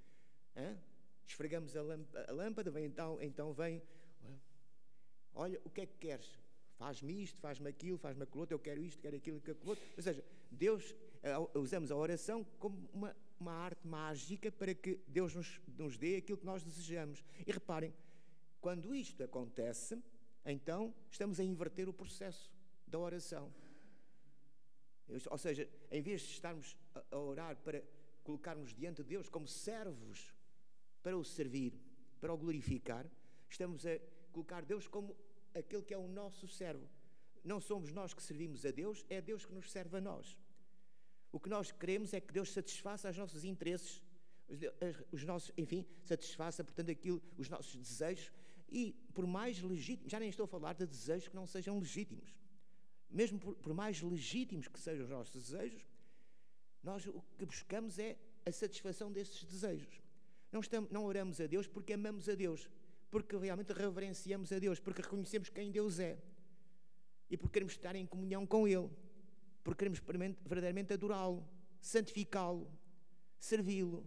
[0.57, 0.79] Hã?
[1.27, 3.83] Esfregamos a lâmpada, a lâmpada vem então, então vem
[5.35, 6.39] Olha, o que é que queres?
[6.77, 9.85] Faz-me isto, faz-me aquilo, faz-me aquilo outro, eu quero isto, quero aquilo, quero aquilo outro.
[9.97, 10.95] Ou seja, Deus,
[11.55, 16.39] usamos a oração como uma, uma arte mágica para que Deus nos, nos dê aquilo
[16.39, 17.25] que nós desejamos.
[17.47, 17.95] E reparem,
[18.61, 20.01] quando isto acontece,
[20.45, 22.53] então estamos a inverter o processo
[22.87, 23.53] da oração.
[25.31, 26.77] Ou seja, em vez de estarmos
[27.11, 27.83] a orar para
[28.23, 30.33] colocarmos diante de Deus como servos
[31.03, 31.75] para o servir,
[32.21, 33.07] para o glorificar,
[33.49, 33.99] estamos a
[34.31, 35.17] colocar Deus como
[35.55, 36.89] aquele que é o nosso servo.
[37.43, 40.37] Não somos nós que servimos a Deus, é Deus que nos serve a nós.
[41.33, 44.03] O que nós queremos é que Deus satisfaça os nossos interesses,
[45.13, 48.33] os nossos, enfim, satisfaça, portanto, aquilo, os nossos desejos,
[48.69, 52.35] e por mais legítimos, já nem estou a falar de desejos que não sejam legítimos,
[53.09, 55.87] mesmo por, por mais legítimos que sejam os nossos desejos,
[56.83, 58.17] nós o que buscamos é
[58.47, 60.01] a satisfação desses desejos.
[60.51, 62.69] Não, estamos, não oramos a Deus porque amamos a Deus,
[63.11, 66.19] porque realmente reverenciamos a Deus, porque reconhecemos quem Deus é
[67.29, 68.91] e porque queremos estar em comunhão com Ele,
[69.63, 71.47] porque queremos verdadeiramente adorá-lo,
[71.81, 72.71] santificá-lo,
[73.39, 74.07] servi-lo.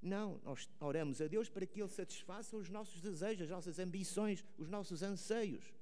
[0.00, 4.44] Não, nós oramos a Deus para que Ele satisfaça os nossos desejos, as nossas ambições,
[4.56, 5.72] os nossos anseios.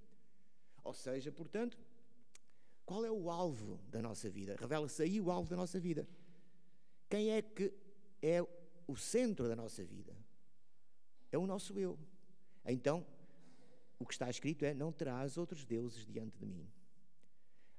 [0.82, 1.78] Ou seja, portanto,
[2.84, 4.56] qual é o alvo da nossa vida?
[4.58, 6.08] Revela-se aí o alvo da nossa vida.
[7.08, 7.72] Quem é que
[8.22, 8.40] é
[8.86, 10.16] o centro da nossa vida?
[11.30, 11.98] É o nosso eu.
[12.64, 13.04] Então,
[13.98, 16.68] o que está escrito é: Não terás outros deuses diante de mim.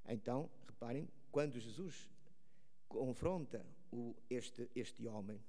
[0.07, 2.09] Então, reparem, quando Jesus
[2.87, 5.39] confronta o, este, este homem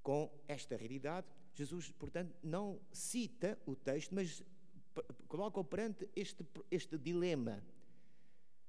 [0.00, 4.40] com esta realidade, Jesus, portanto, não cita o texto, mas
[5.26, 7.60] coloca-o perante este, este dilema.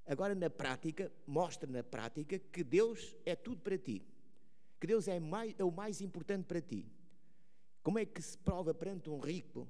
[0.07, 4.03] Agora, na prática, mostra na prática que Deus é tudo para ti,
[4.81, 6.91] que Deus é, mais, é o mais importante para ti.
[7.83, 9.67] Como é que se prova perante um rico?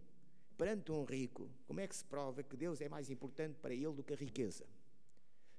[0.57, 3.91] Perante um rico, como é que se prova que Deus é mais importante para ele
[3.91, 4.65] do que a riqueza?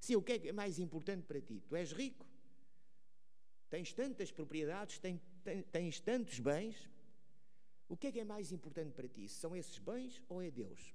[0.04, 1.62] Sim, o que é, é mais importante para ti?
[1.66, 2.26] Tu és rico,
[3.70, 5.18] tens tantas propriedades, tens,
[5.72, 6.90] tens tantos bens.
[7.88, 9.26] O que é que é mais importante para ti?
[9.30, 10.94] São esses bens ou é Deus?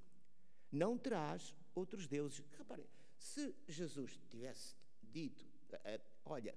[0.71, 2.45] Não terás outros deuses.
[2.55, 2.85] Reparem,
[3.17, 5.43] se Jesus tivesse dito:
[6.23, 6.53] Olha,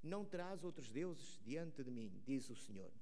[0.00, 2.92] não terás outros deuses diante de mim, diz o Senhor.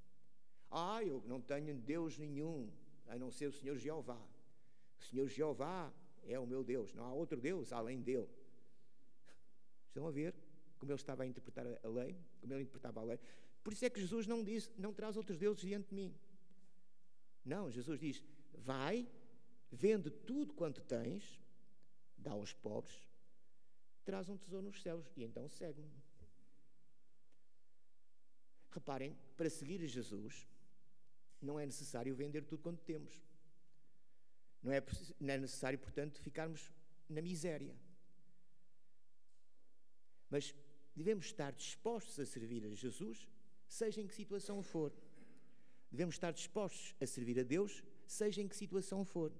[0.70, 2.72] Ah, eu não tenho Deus nenhum,
[3.06, 4.26] a não ser o Senhor Jeová.
[4.98, 8.43] O Senhor Jeová é o meu Deus, não há outro Deus além dele.
[9.94, 10.34] Estão a ver
[10.76, 13.20] como ele estava a interpretar a lei, como ele interpretava a lei.
[13.62, 16.12] Por isso é que Jesus não disse: Não traz outros deuses diante de mim.
[17.44, 18.20] Não, Jesus diz:
[18.54, 19.08] Vai,
[19.70, 21.40] vende tudo quanto tens
[22.18, 23.08] dá aos pobres,
[24.04, 26.02] traz um tesouro nos céus e então segue-me.
[28.72, 30.48] Reparem, para seguir Jesus,
[31.40, 33.22] não é necessário vender tudo quanto temos.
[34.60, 34.82] Não é,
[35.20, 36.72] não é necessário, portanto, ficarmos
[37.08, 37.76] na miséria.
[40.34, 40.52] Mas
[40.96, 43.28] devemos estar dispostos a servir a Jesus,
[43.68, 44.92] seja em que situação for.
[45.88, 49.30] Devemos estar dispostos a servir a Deus, seja em que situação for.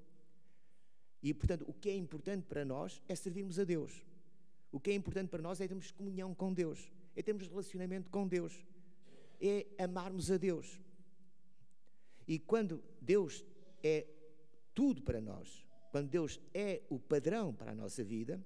[1.20, 4.06] E, portanto, o que é importante para nós é servirmos a Deus.
[4.70, 8.28] O que é importante para nós é termos comunhão com Deus, é termos relacionamento com
[8.28, 8.64] Deus,
[9.40, 10.80] é amarmos a Deus.
[12.28, 13.44] E quando Deus
[13.82, 14.06] é
[14.72, 18.40] tudo para nós, quando Deus é o padrão para a nossa vida,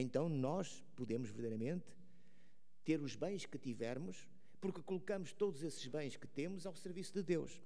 [0.00, 1.86] então nós podemos verdadeiramente
[2.84, 4.28] ter os bens que tivermos,
[4.60, 7.60] porque colocamos todos esses bens que temos ao serviço de Deus.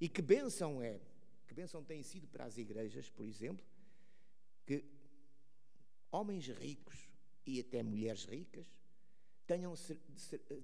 [0.00, 1.00] E que bênção é,
[1.46, 3.64] que bênção tem sido para as igrejas, por exemplo,
[4.66, 4.84] que
[6.10, 7.08] homens ricos
[7.44, 8.66] e até mulheres ricas
[9.46, 9.74] tenham,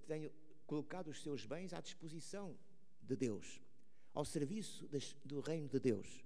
[0.07, 0.31] tenham
[0.67, 2.57] colocado os seus bens à disposição
[3.03, 3.61] de Deus,
[4.13, 4.89] ao serviço
[5.25, 6.25] do reino de Deus,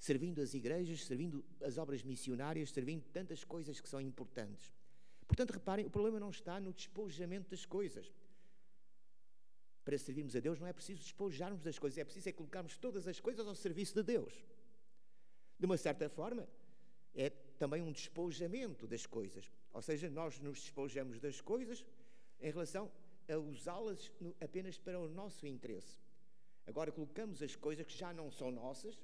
[0.00, 4.72] servindo as igrejas, servindo as obras missionárias, servindo tantas coisas que são importantes.
[5.28, 8.10] Portanto, reparem, o problema não está no despojamento das coisas.
[9.84, 13.06] Para servirmos a Deus não é preciso despojarmos das coisas, é preciso é colocarmos todas
[13.06, 14.32] as coisas ao serviço de Deus.
[15.58, 16.48] De uma certa forma,
[17.14, 19.52] é também um despojamento das coisas.
[19.70, 21.84] Ou seja, nós nos despojamos das coisas
[22.40, 22.90] em relação
[23.28, 24.10] a usá-las
[24.40, 25.98] apenas para o nosso interesse.
[26.66, 28.98] Agora colocamos as coisas que já não são nossas?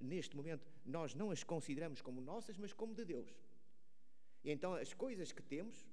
[0.00, 3.34] Neste momento nós não as consideramos como nossas, mas como de Deus.
[4.44, 5.86] E então as coisas que temos,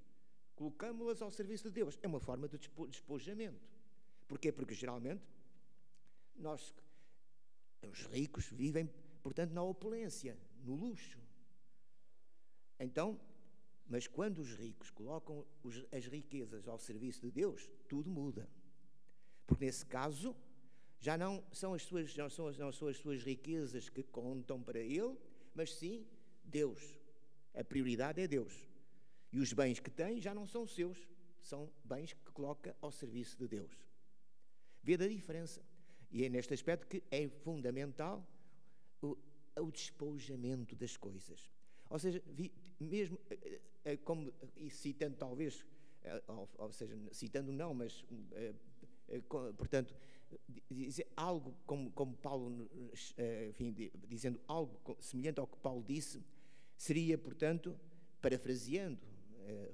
[0.56, 1.98] colocamos-las ao serviço de Deus.
[2.02, 3.60] É uma forma de despojamento.
[4.28, 4.52] Porquê?
[4.52, 5.24] Porque geralmente
[6.36, 6.74] nós,
[7.90, 8.90] os ricos, vivem,
[9.22, 11.20] portanto, na opulência, no luxo.
[12.80, 13.20] Então,
[13.86, 15.46] mas quando os ricos colocam
[15.92, 18.50] as riquezas ao serviço de Deus, tudo muda.
[19.46, 20.36] Porque nesse caso,
[21.04, 24.80] já não são as suas, não são, não são as suas riquezas que contam para
[24.80, 25.18] ele,
[25.54, 26.08] mas sim
[26.46, 26.80] Deus.
[27.54, 28.54] A prioridade é Deus.
[29.30, 30.98] E os bens que tem já não são seus,
[31.42, 33.74] são bens que coloca ao serviço de Deus.
[34.82, 35.62] Vê da diferença.
[36.10, 38.26] E é neste aspecto que é fundamental
[39.02, 39.18] o,
[39.60, 41.52] o despojamento das coisas.
[41.90, 45.66] Ou seja, vi, mesmo eh, eh, como, e citando talvez,
[46.02, 48.06] eh, ou, ou seja, citando não, mas
[49.58, 49.94] portanto,
[50.70, 52.70] dizer algo como, como Paulo,
[53.50, 53.74] enfim,
[54.08, 56.24] dizendo algo semelhante ao que Paulo disse,
[56.78, 57.78] seria, portanto,
[58.22, 59.00] parafraseando,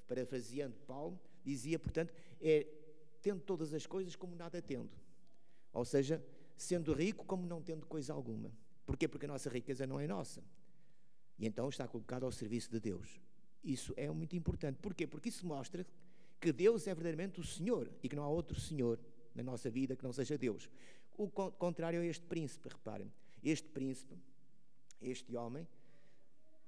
[0.08, 2.68] parafraseando Paulo, dizia, portanto, é
[3.22, 4.92] tendo todas as coisas como nada tendo.
[5.74, 6.24] Ou seja,
[6.58, 8.52] sendo rico como não tendo coisa alguma.
[8.86, 9.08] Porquê?
[9.08, 10.44] Porque a nossa riqueza não é nossa.
[11.38, 13.20] E então está colocada ao serviço de Deus.
[13.64, 14.78] Isso é muito importante.
[14.78, 15.06] Porquê?
[15.06, 15.86] Porque isso mostra
[16.40, 19.00] que Deus é verdadeiramente o Senhor e que não há outro Senhor
[19.44, 20.70] na nossa vida que não seja Deus.
[21.18, 23.12] O contrário é este príncipe, reparem.
[23.44, 24.16] Este príncipe,
[25.02, 25.68] este homem,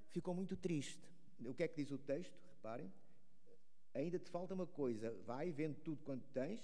[0.08, 1.00] ficou muito triste.
[1.44, 2.34] O que é que diz o texto?
[2.56, 2.92] Reparem.
[3.94, 5.14] Ainda te falta uma coisa.
[5.26, 6.60] Vai, vende tudo quanto tens,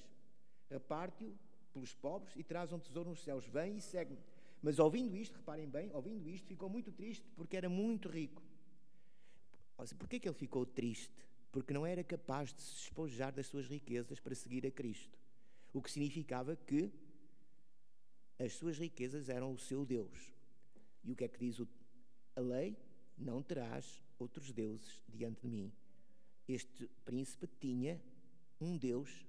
[0.71, 1.37] reparte-o
[1.73, 3.47] pelos pobres e traz um tesouro nos céus.
[3.47, 4.19] Vem e segue-me.
[4.63, 8.43] Mas ouvindo isto, reparem bem, ouvindo isto, ficou muito triste porque era muito rico.
[9.99, 11.27] Porquê que ele ficou triste?
[11.53, 15.18] Porque não era capaz de se despojar das suas riquezas para seguir a Cristo.
[15.73, 16.93] O que significava que
[18.39, 20.33] as suas riquezas eram o seu Deus.
[21.05, 21.61] E o que é que diz
[22.37, 22.77] a lei?
[23.17, 25.73] Não terás outros deuses diante de mim.
[26.47, 28.01] Este príncipe tinha
[28.61, 29.27] um Deus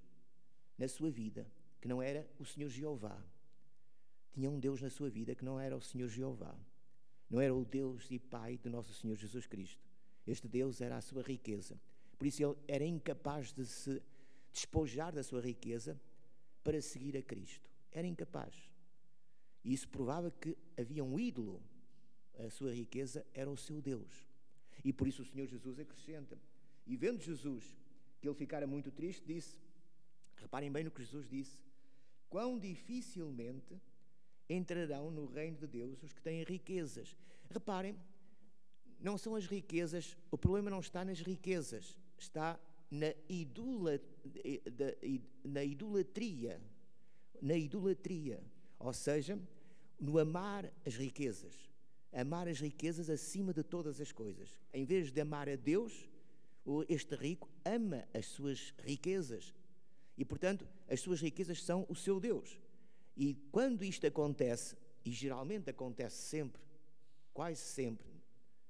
[0.78, 1.50] na sua vida,
[1.80, 3.22] que não era o Senhor Jeová
[4.32, 6.56] tinha um Deus na sua vida que não era o Senhor Jeová,
[7.28, 9.80] não era o Deus e Pai de nosso Senhor Jesus Cristo.
[10.26, 11.80] Este Deus era a sua riqueza.
[12.18, 14.02] Por isso ele era incapaz de se
[14.52, 16.00] despojar da sua riqueza
[16.62, 17.70] para seguir a Cristo.
[17.92, 18.54] Era incapaz.
[19.64, 21.62] E isso provava que havia um ídolo.
[22.38, 24.26] A sua riqueza era o seu Deus.
[24.84, 26.38] E por isso o Senhor Jesus acrescenta.
[26.86, 27.76] E vendo Jesus
[28.20, 29.58] que ele ficara muito triste, disse:
[30.36, 31.62] Reparem bem no que Jesus disse.
[32.28, 33.80] Quão dificilmente
[34.48, 37.16] entrarão no reino de Deus os que têm riquezas.
[37.48, 37.96] Reparem,
[39.00, 42.58] não são as riquezas, o problema não está nas riquezas, está
[42.90, 44.00] na, idula,
[45.44, 46.60] na idolatria.
[47.40, 48.42] Na idolatria.
[48.78, 49.38] Ou seja,
[49.98, 51.54] no amar as riquezas.
[52.12, 54.58] Amar as riquezas acima de todas as coisas.
[54.72, 56.08] Em vez de amar a Deus,
[56.88, 59.54] este rico ama as suas riquezas.
[60.18, 62.58] E, portanto, as suas riquezas são o seu Deus.
[63.16, 66.60] E quando isto acontece, e geralmente acontece sempre,
[67.32, 68.08] quase sempre,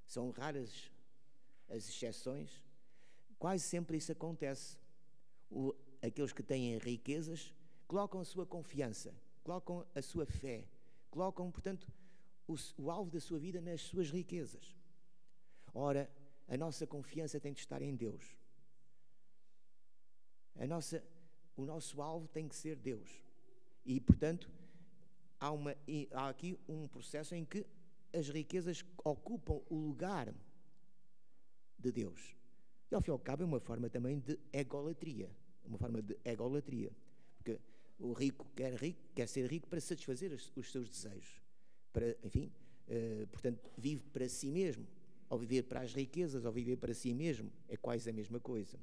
[0.05, 0.91] são raras
[1.69, 2.63] as exceções,
[3.41, 4.79] quase sempre isso acontece.
[5.51, 7.53] O, aqueles que têm riquezas
[7.89, 10.69] colocam a sua confiança, colocam a sua fé,
[11.11, 11.91] colocam, portanto,
[12.47, 14.77] o, o alvo da sua vida nas suas riquezas.
[15.73, 16.09] Ora,
[16.47, 18.37] a nossa confiança tem de estar em Deus.
[20.57, 21.03] A nossa,
[21.57, 23.09] o nosso alvo tem que ser Deus.
[23.87, 24.51] E, portanto,
[25.39, 25.75] há, uma,
[26.13, 27.67] há aqui um processo em que
[28.13, 30.35] as riquezas ocupam o lugar
[31.79, 32.40] de Deus.
[32.91, 35.31] E, ao fim e ao cabo, é uma forma também de egolatria.
[35.65, 36.91] Uma forma de egolatria.
[37.37, 37.59] Porque
[37.99, 41.41] o rico quer, rico, quer ser rico para satisfazer os, os seus desejos.
[41.93, 42.51] Para, enfim,
[42.89, 44.87] uh, portanto, vive para si mesmo.
[45.29, 48.77] Ao viver para as riquezas, ao viver para si mesmo, é quase a mesma coisa.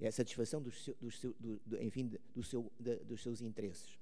[0.00, 2.10] É a satisfação do seu, seu, do, do, enfim,
[2.42, 2.72] seu,
[3.04, 3.98] dos seus interesses.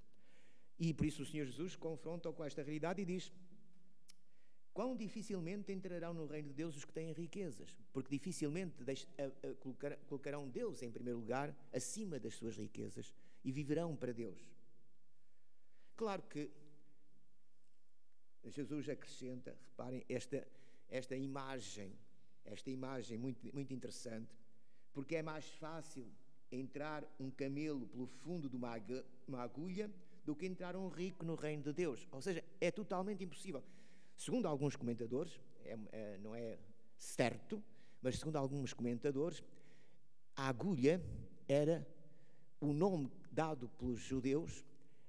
[0.79, 3.33] E por isso o Senhor Jesus confronta com esta realidade e diz:
[4.73, 8.75] Quão dificilmente entrarão no reino de Deus os que têm riquezas, porque dificilmente
[10.09, 14.39] colocarão Deus em primeiro lugar, acima das suas riquezas, e viverão para Deus.
[15.95, 16.51] Claro que
[18.45, 20.47] Jesus acrescenta, reparem, esta,
[20.89, 21.93] esta imagem,
[22.45, 24.35] esta imagem muito, muito interessante,
[24.93, 26.07] porque é mais fácil
[26.51, 29.91] entrar um camelo pelo fundo de uma agulha
[30.25, 32.07] do que entrar um rico no reino de Deus.
[32.11, 33.63] Ou seja, é totalmente impossível.
[34.25, 36.57] Segundo alguns comentadores, é, é, não é
[36.97, 37.61] certo,
[38.01, 39.43] mas segundo alguns comentadores,
[40.37, 41.03] a agulha
[41.49, 41.85] era
[42.61, 44.65] o nome dado pelos judeus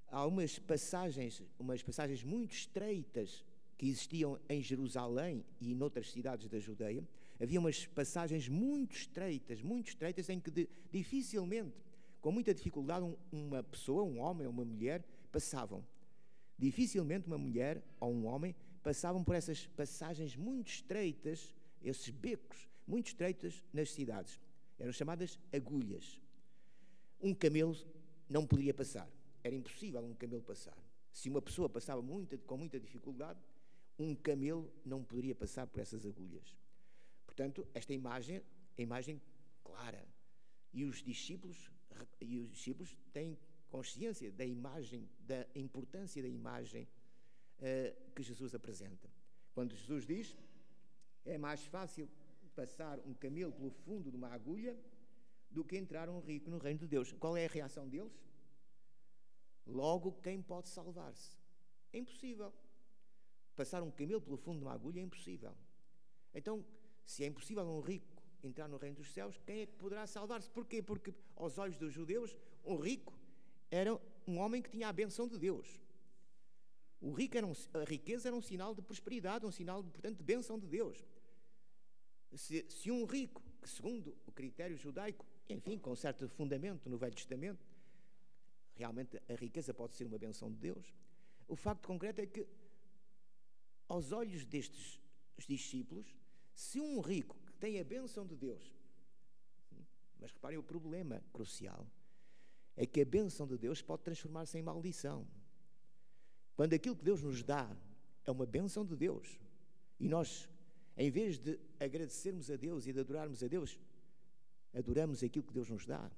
[0.07, 3.45] a umas passagens, umas passagens muito estreitas
[3.77, 7.07] que existiam em Jerusalém e em outras cidades da Judeia,
[7.39, 11.85] havia umas passagens muito estreitas, muito estreitas, em que de, dificilmente,
[12.19, 15.85] com muita dificuldade, um, uma pessoa, um homem ou uma mulher, passavam.
[16.57, 23.07] Dificilmente uma mulher ou um homem passavam por essas passagens muito estreitas, esses becos muito
[23.07, 24.39] estreitos nas cidades.
[24.77, 26.21] Eram chamadas agulhas.
[27.21, 27.75] Um camelo
[28.29, 29.09] não poderia passar.
[29.43, 30.77] Era impossível um camelo passar.
[31.11, 33.39] Se uma pessoa passava muito, com muita dificuldade,
[33.97, 36.57] um camelo não poderia passar por essas agulhas.
[37.25, 38.41] Portanto, esta imagem
[38.77, 39.21] é imagem
[39.63, 40.05] clara.
[40.73, 41.71] E os discípulos,
[42.19, 43.38] e os discípulos têm
[43.69, 46.88] consciência da imagem, da importância da imagem
[47.64, 49.09] uh, que Jesus apresenta.
[49.53, 50.38] Quando Jesus diz,
[51.26, 52.09] é mais fácil
[52.55, 54.78] passar um camelo pelo fundo de uma agulha
[55.49, 57.11] do que entrar um rico no reino de Deus.
[57.14, 58.14] Qual é a reação deles?
[59.66, 61.38] Logo, quem pode salvar-se?
[61.91, 62.53] É impossível.
[63.55, 65.55] Passar um camelo pelo fundo de uma agulha é impossível.
[66.34, 66.66] Então,
[67.05, 70.49] se é impossível um rico entrar no reino dos céus, quem é que poderá salvar-se?
[70.49, 70.82] Porquê?
[70.82, 72.36] Porque, aos olhos dos judeus,
[72.66, 73.14] um rico
[73.70, 75.82] era um homem que tinha a benção de Deus.
[77.03, 77.13] Um,
[77.73, 81.05] a riqueza era um sinal de prosperidade, um sinal, portanto, de benção de Deus.
[82.33, 87.13] Se, se um rico, que segundo o critério judaico, enfim, com certo fundamento no Velho
[87.13, 87.67] Testamento,
[88.73, 90.93] realmente a riqueza pode ser uma benção de Deus,
[91.45, 92.47] o facto concreto é que,
[93.87, 94.99] aos olhos destes
[95.45, 96.07] discípulos,
[96.55, 98.63] se um rico que tem a benção de Deus,
[100.17, 101.85] mas reparem o problema crucial,
[102.77, 105.27] é que a benção de Deus pode transformar-se em maldição.
[106.55, 107.69] Quando aquilo que Deus nos dá
[108.25, 109.39] é uma benção de Deus,
[109.99, 110.49] e nós,
[110.97, 113.79] em vez de agradecermos a Deus e de adorarmos a Deus,
[114.73, 116.11] adoramos aquilo que Deus nos dá.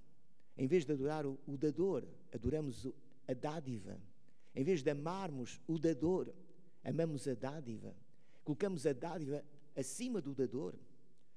[0.57, 2.87] Em vez de adorar o, o dador, adoramos
[3.27, 3.99] a dádiva.
[4.53, 6.33] Em vez de amarmos o dador,
[6.83, 7.95] amamos a dádiva.
[8.43, 9.43] Colocamos a dádiva
[9.75, 10.75] acima do dador.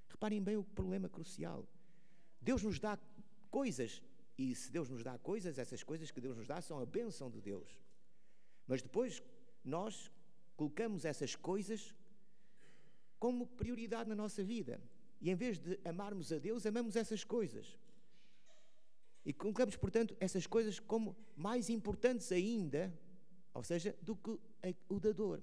[0.08, 1.66] Reparem bem o problema crucial.
[2.40, 2.98] Deus nos dá
[3.50, 4.02] coisas,
[4.36, 7.30] e se Deus nos dá coisas, essas coisas que Deus nos dá são a bênção
[7.30, 7.68] de Deus.
[8.68, 9.22] Mas depois
[9.64, 10.12] nós
[10.54, 11.94] colocamos essas coisas
[13.18, 14.80] como prioridade na nossa vida.
[15.20, 17.78] E em vez de amarmos a Deus, amamos essas coisas.
[19.24, 22.92] E colocamos, portanto, essas coisas como mais importantes ainda,
[23.52, 24.38] ou seja, do que
[24.88, 25.42] o dador.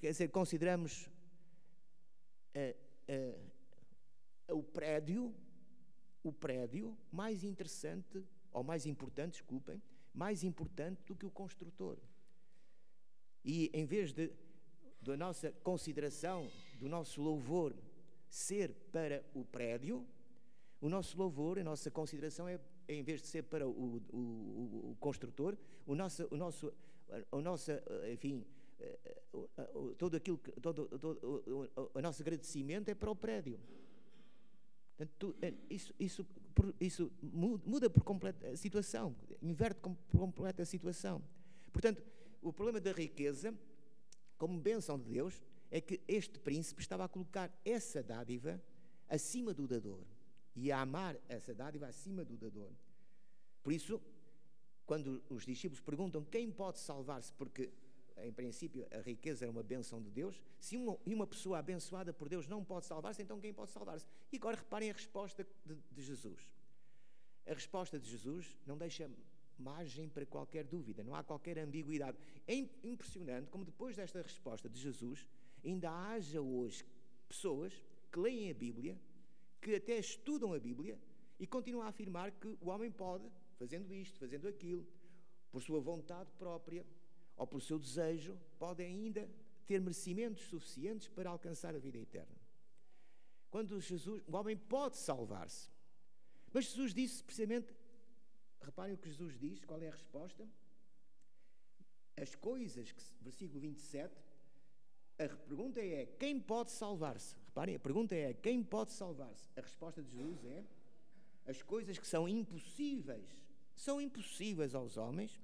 [0.00, 1.08] Quer dizer, consideramos
[2.54, 3.42] uh,
[4.48, 5.34] uh, o prédio,
[6.22, 8.22] o prédio mais interessante,
[8.52, 9.82] ou mais importante, desculpem,
[10.14, 11.96] mais importante do que o construtor.
[13.44, 14.30] E em vez de
[15.00, 16.48] da nossa consideração,
[16.78, 17.74] do nosso louvor
[18.28, 20.06] ser para o prédio,
[20.80, 22.58] o nosso louvor, a nossa consideração é,
[22.88, 25.56] em vez de ser para o, o, o construtor,
[25.86, 26.72] o nosso, o nosso,
[27.10, 27.82] a, a nossa,
[28.12, 28.44] enfim,
[29.98, 33.58] todo aquilo, todo, todo o, o nosso agradecimento é para o prédio.
[34.96, 35.94] Portanto, é, isso,
[36.52, 41.22] isso, isso muda por completo a situação, inverte por completo a situação.
[41.72, 42.02] Portanto,
[42.40, 43.54] o problema da riqueza,
[44.36, 48.60] como bênção de Deus, é que este príncipe estava a colocar essa dádiva
[49.08, 50.04] acima do dador
[50.54, 52.70] e a amar essa dádiva acima do dador.
[53.62, 54.00] Por isso,
[54.84, 57.70] quando os discípulos perguntam quem pode salvar-se, porque
[58.18, 60.40] em princípio, a riqueza é uma benção de Deus.
[60.60, 64.06] Se uma, uma pessoa abençoada por Deus não pode salvar-se, então quem pode salvar-se?
[64.32, 66.50] E agora reparem a resposta de, de Jesus.
[67.46, 69.10] A resposta de Jesus não deixa
[69.58, 72.18] margem para qualquer dúvida, não há qualquer ambiguidade.
[72.46, 75.26] É impressionante como depois desta resposta de Jesus,
[75.64, 76.84] ainda haja hoje
[77.28, 77.72] pessoas
[78.10, 78.98] que leem a Bíblia,
[79.60, 80.98] que até estudam a Bíblia
[81.38, 83.24] e continuam a afirmar que o homem pode,
[83.58, 84.86] fazendo isto, fazendo aquilo,
[85.50, 86.84] por sua vontade própria,
[87.36, 89.28] ou pelo seu desejo, pode ainda
[89.66, 92.40] ter merecimentos suficientes para alcançar a vida eterna.
[93.50, 95.70] Quando Jesus, o homem pode salvar-se.
[96.52, 97.74] Mas Jesus disse precisamente,
[98.60, 100.48] reparem o que Jesus diz, qual é a resposta?
[102.16, 104.14] As coisas que, versículo 27,
[105.18, 107.36] a pergunta é: quem pode salvar-se?
[107.46, 109.48] Reparem, a pergunta é: quem pode salvar-se?
[109.56, 110.64] A resposta de Jesus é:
[111.46, 113.28] as coisas que são impossíveis,
[113.74, 115.40] são impossíveis aos homens,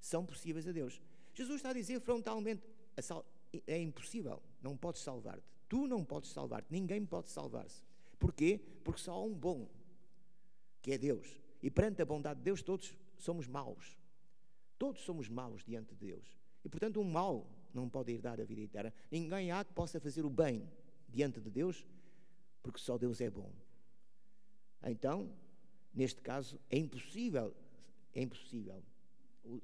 [0.00, 1.00] são possíveis a Deus.
[1.40, 2.62] Jesus está a dizer frontalmente:
[3.66, 5.42] é impossível, não podes salvar-te.
[5.70, 7.82] Tu não podes salvar-te, ninguém pode salvar-se.
[8.18, 8.60] Porquê?
[8.84, 9.66] Porque só há um bom,
[10.82, 11.40] que é Deus.
[11.62, 13.96] E perante a bondade de Deus, todos somos maus.
[14.78, 16.38] Todos somos maus diante de Deus.
[16.62, 18.92] E portanto, um mal não pode ir dar a vida eterna.
[19.10, 20.68] Ninguém há que possa fazer o bem
[21.08, 21.86] diante de Deus,
[22.62, 23.50] porque só Deus é bom.
[24.82, 25.32] Então,
[25.94, 27.54] neste caso, é impossível,
[28.14, 28.82] é impossível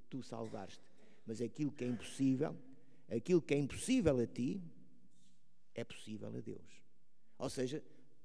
[0.08, 0.80] tu salvar-te.
[1.26, 2.56] Mas aquilo que é impossível,
[3.08, 4.62] aquilo que é impossível a ti,
[5.74, 6.82] é possível a Deus.
[7.38, 7.82] Ou seja,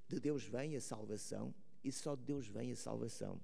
[0.08, 3.42] de Deus vem a salvação e só de Deus vem a salvação.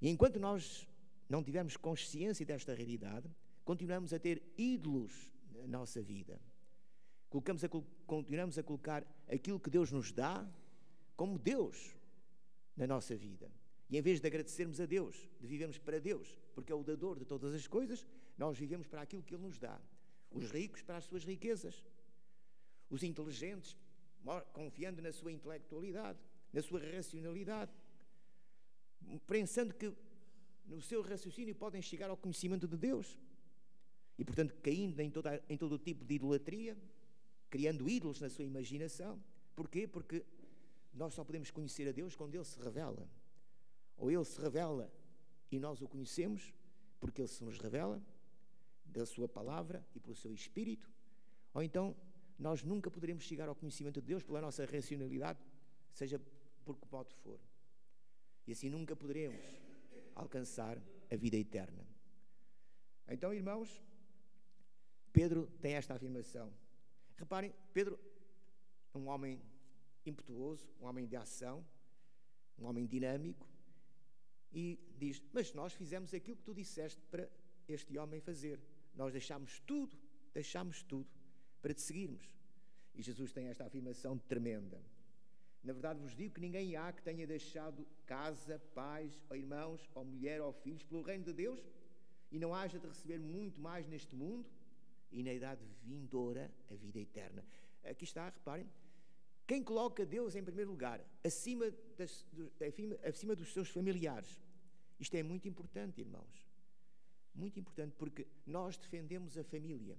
[0.00, 0.86] E enquanto nós
[1.28, 3.28] não tivermos consciência desta realidade,
[3.64, 6.40] continuamos a ter ídolos na nossa vida.
[7.28, 7.68] Colocamos a,
[8.06, 10.48] continuamos a colocar aquilo que Deus nos dá
[11.16, 11.94] como Deus
[12.76, 13.50] na nossa vida.
[13.88, 17.18] E em vez de agradecermos a Deus, de vivermos para Deus, porque é o dador
[17.18, 18.06] de todas as coisas,
[18.36, 19.80] nós vivemos para aquilo que Ele nos dá.
[20.30, 21.84] Os ricos para as suas riquezas.
[22.88, 23.76] Os inteligentes
[24.52, 26.18] confiando na sua intelectualidade,
[26.52, 27.72] na sua racionalidade,
[29.26, 29.92] pensando que
[30.66, 33.18] no seu raciocínio podem chegar ao conhecimento de Deus.
[34.18, 36.76] E, portanto, caindo em, toda, em todo o tipo de idolatria,
[37.48, 39.22] criando ídolos na sua imaginação.
[39.56, 39.88] Porquê?
[39.88, 40.24] Porque
[40.92, 43.08] nós só podemos conhecer a Deus quando Ele se revela.
[43.96, 44.92] Ou Ele se revela
[45.50, 46.52] e nós o conhecemos,
[47.00, 48.00] porque Ele se nos revela,
[48.90, 50.90] da Sua palavra e pelo Seu Espírito,
[51.54, 51.96] ou então
[52.38, 55.38] nós nunca poderemos chegar ao conhecimento de Deus pela nossa racionalidade,
[55.92, 56.20] seja
[56.64, 57.40] por que modo for.
[58.46, 59.40] E assim nunca poderemos
[60.14, 60.80] alcançar
[61.10, 61.86] a vida eterna.
[63.08, 63.82] Então, irmãos,
[65.12, 66.52] Pedro tem esta afirmação.
[67.16, 67.98] Reparem, Pedro
[68.94, 69.42] é um homem
[70.06, 71.66] impetuoso, um homem de ação,
[72.58, 73.46] um homem dinâmico,
[74.52, 77.28] e diz: Mas nós fizemos aquilo que tu disseste para
[77.68, 78.60] este homem fazer.
[78.94, 79.96] Nós deixámos tudo,
[80.32, 81.08] deixámos tudo
[81.60, 82.28] para te seguirmos.
[82.94, 84.80] E Jesus tem esta afirmação tremenda.
[85.62, 90.04] Na verdade, vos digo que ninguém há que tenha deixado casa, pais, ou irmãos, ou
[90.04, 91.60] mulher, ou filhos, pelo reino de Deus,
[92.30, 94.48] e não haja de receber muito mais neste mundo
[95.12, 97.44] e na idade vindoura a vida eterna.
[97.84, 98.66] Aqui está, reparem,
[99.46, 102.24] quem coloca Deus em primeiro lugar, acima, das,
[102.66, 104.40] acima, acima dos seus familiares.
[104.98, 106.49] Isto é muito importante, irmãos.
[107.34, 109.96] Muito importante, porque nós defendemos a família.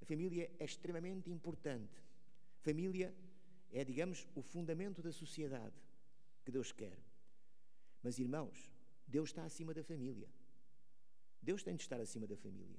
[0.00, 2.02] A família é extremamente importante.
[2.60, 3.14] Família
[3.72, 5.74] é, digamos, o fundamento da sociedade
[6.44, 6.96] que Deus quer.
[8.02, 8.70] Mas, irmãos,
[9.06, 10.28] Deus está acima da família.
[11.42, 12.78] Deus tem de estar acima da família.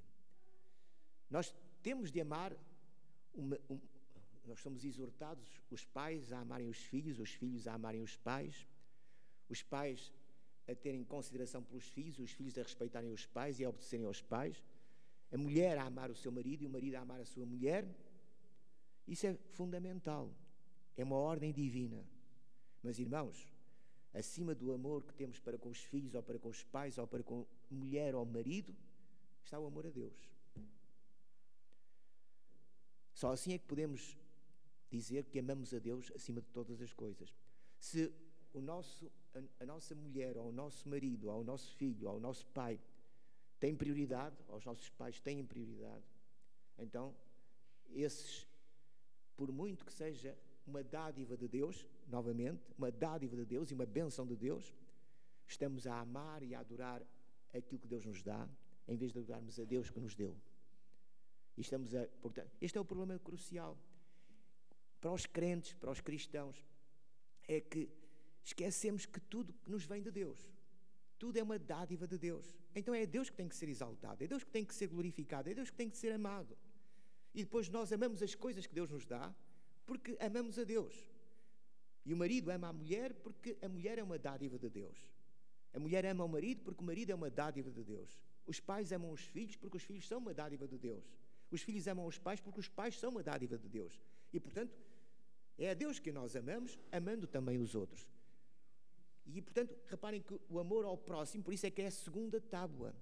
[1.28, 2.56] Nós temos de amar,
[3.32, 3.80] uma, um,
[4.44, 8.66] nós somos exortados, os pais a amarem os filhos, os filhos a amarem os pais,
[9.48, 10.12] os pais
[10.70, 14.22] a terem consideração pelos filhos, os filhos a respeitarem os pais e a obedecerem aos
[14.22, 14.62] pais,
[15.32, 17.86] a mulher a amar o seu marido e o marido a amar a sua mulher.
[19.06, 20.32] Isso é fundamental.
[20.96, 22.04] É uma ordem divina.
[22.82, 23.48] Mas, irmãos,
[24.12, 27.06] acima do amor que temos para com os filhos, ou para com os pais, ou
[27.06, 28.74] para com mulher ou marido,
[29.44, 30.16] está o amor a Deus.
[33.14, 34.16] Só assim é que podemos
[34.90, 37.32] dizer que amamos a Deus acima de todas as coisas.
[37.78, 38.12] Se
[38.52, 39.10] o nosso,
[39.60, 42.80] a, nossa mulher, ou o nosso marido, ou o nosso filho, ou o nosso pai
[43.58, 46.04] tem prioridade, ou os nossos pais têm prioridade,
[46.78, 47.14] então
[47.90, 48.46] esses,
[49.36, 53.86] por muito que seja uma dádiva de Deus, novamente, uma dádiva de Deus e uma
[53.86, 54.74] bênção de Deus,
[55.46, 57.02] estamos a amar e a adorar
[57.52, 58.48] aquilo que Deus nos dá,
[58.86, 60.36] em vez de adorarmos a Deus que nos deu.
[61.56, 63.76] E estamos a, portanto, este é o problema crucial
[65.00, 66.64] para os crentes, para os cristãos,
[67.48, 67.88] é que
[68.44, 70.50] esquecemos que tudo nos vem de Deus,
[71.18, 72.56] tudo é uma dádiva de Deus.
[72.74, 75.50] Então é Deus que tem que ser exaltado, é Deus que tem que ser glorificado,
[75.50, 76.56] é Deus que tem que ser amado.
[77.34, 79.34] E depois nós amamos as coisas que Deus nos dá
[79.86, 80.94] porque amamos a Deus.
[82.04, 84.98] E o marido ama a mulher porque a mulher é uma dádiva de Deus.
[85.72, 88.16] A mulher ama o marido porque o marido é uma dádiva de Deus.
[88.46, 91.04] Os pais amam os filhos porque os filhos são uma dádiva de Deus.
[91.50, 94.00] Os filhos amam os pais porque os pais são uma dádiva de Deus.
[94.32, 94.74] E, portanto,
[95.58, 98.06] é a Deus que nós amamos, amando também os outros.
[99.34, 102.40] E, portanto, reparem que o amor ao próximo, por isso é que é a segunda
[102.40, 102.94] tábua.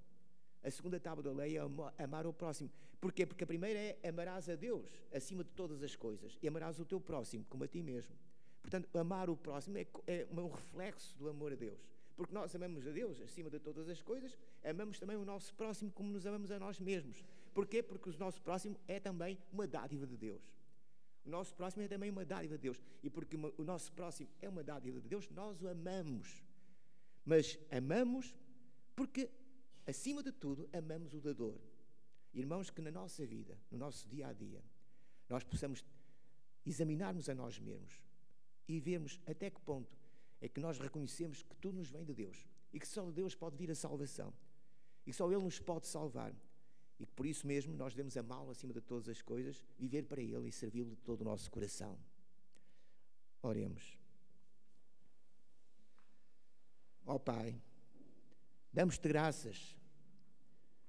[0.63, 1.61] A segunda tábua da lei é
[2.03, 2.71] amar ao próximo.
[3.01, 3.25] Porquê?
[3.25, 6.85] Porque a primeira é amarás a Deus acima de todas as coisas e amarás o
[6.85, 8.17] teu próximo como a ti mesmo.
[8.61, 11.81] Portanto, amar o próximo é, é um reflexo do amor a Deus.
[12.17, 15.93] Porque nós amamos a Deus acima de todas as coisas, amamos também o nosso próximo
[15.93, 17.25] como nos amamos a nós mesmos.
[17.55, 17.81] Porquê?
[17.81, 20.43] Porque o nosso próximo é também uma dádiva de Deus.
[21.29, 22.81] O nosso próximo é também uma dádiva de Deus.
[23.03, 26.43] E porque o nosso próximo é uma dádiva de Deus, nós o amamos.
[27.23, 28.35] Mas amamos
[28.97, 29.31] porque,
[29.87, 31.55] acima de tudo, amamos o dador.
[32.33, 34.65] Irmãos, que na nossa vida, no nosso dia a dia,
[35.29, 35.85] nós possamos
[36.65, 38.03] examinarmos a nós mesmos
[38.67, 39.99] e vermos até que ponto
[40.41, 43.35] é que nós reconhecemos que tudo nos vem de Deus e que só de Deus
[43.35, 44.33] pode vir a salvação
[45.07, 46.35] e que só Ele nos pode salvar
[46.99, 50.21] e que por isso mesmo nós devemos amá-lo acima de todas as coisas, viver para
[50.21, 51.99] Ele e servi-lo de todo o nosso coração.
[53.43, 53.97] Oremos.
[57.07, 57.61] Ó oh, Pai,
[58.73, 59.77] damos-te graças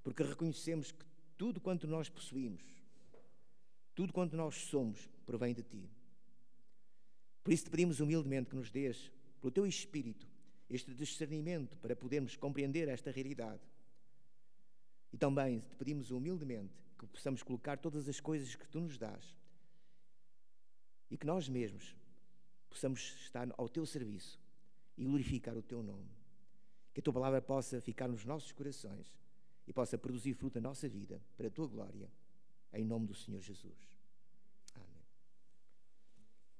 [0.03, 1.05] porque reconhecemos que
[1.37, 2.63] tudo quanto nós possuímos,
[3.93, 5.89] tudo quanto nós somos, provém de Ti.
[7.43, 10.27] Por isso te pedimos humildemente que nos dês, pelo Teu Espírito,
[10.69, 13.61] este discernimento para podermos compreender esta realidade
[15.11, 19.37] e também te pedimos humildemente que possamos colocar todas as coisas que tu nos dás
[21.09, 21.95] e que nós mesmos
[22.69, 24.39] possamos estar ao teu serviço
[24.97, 26.09] e glorificar o teu nome.
[26.93, 29.17] Que a tua palavra possa ficar nos nossos corações
[29.65, 32.11] e possa produzir fruto na nossa vida para a tua glória.
[32.73, 33.98] em nome do Senhor Jesus.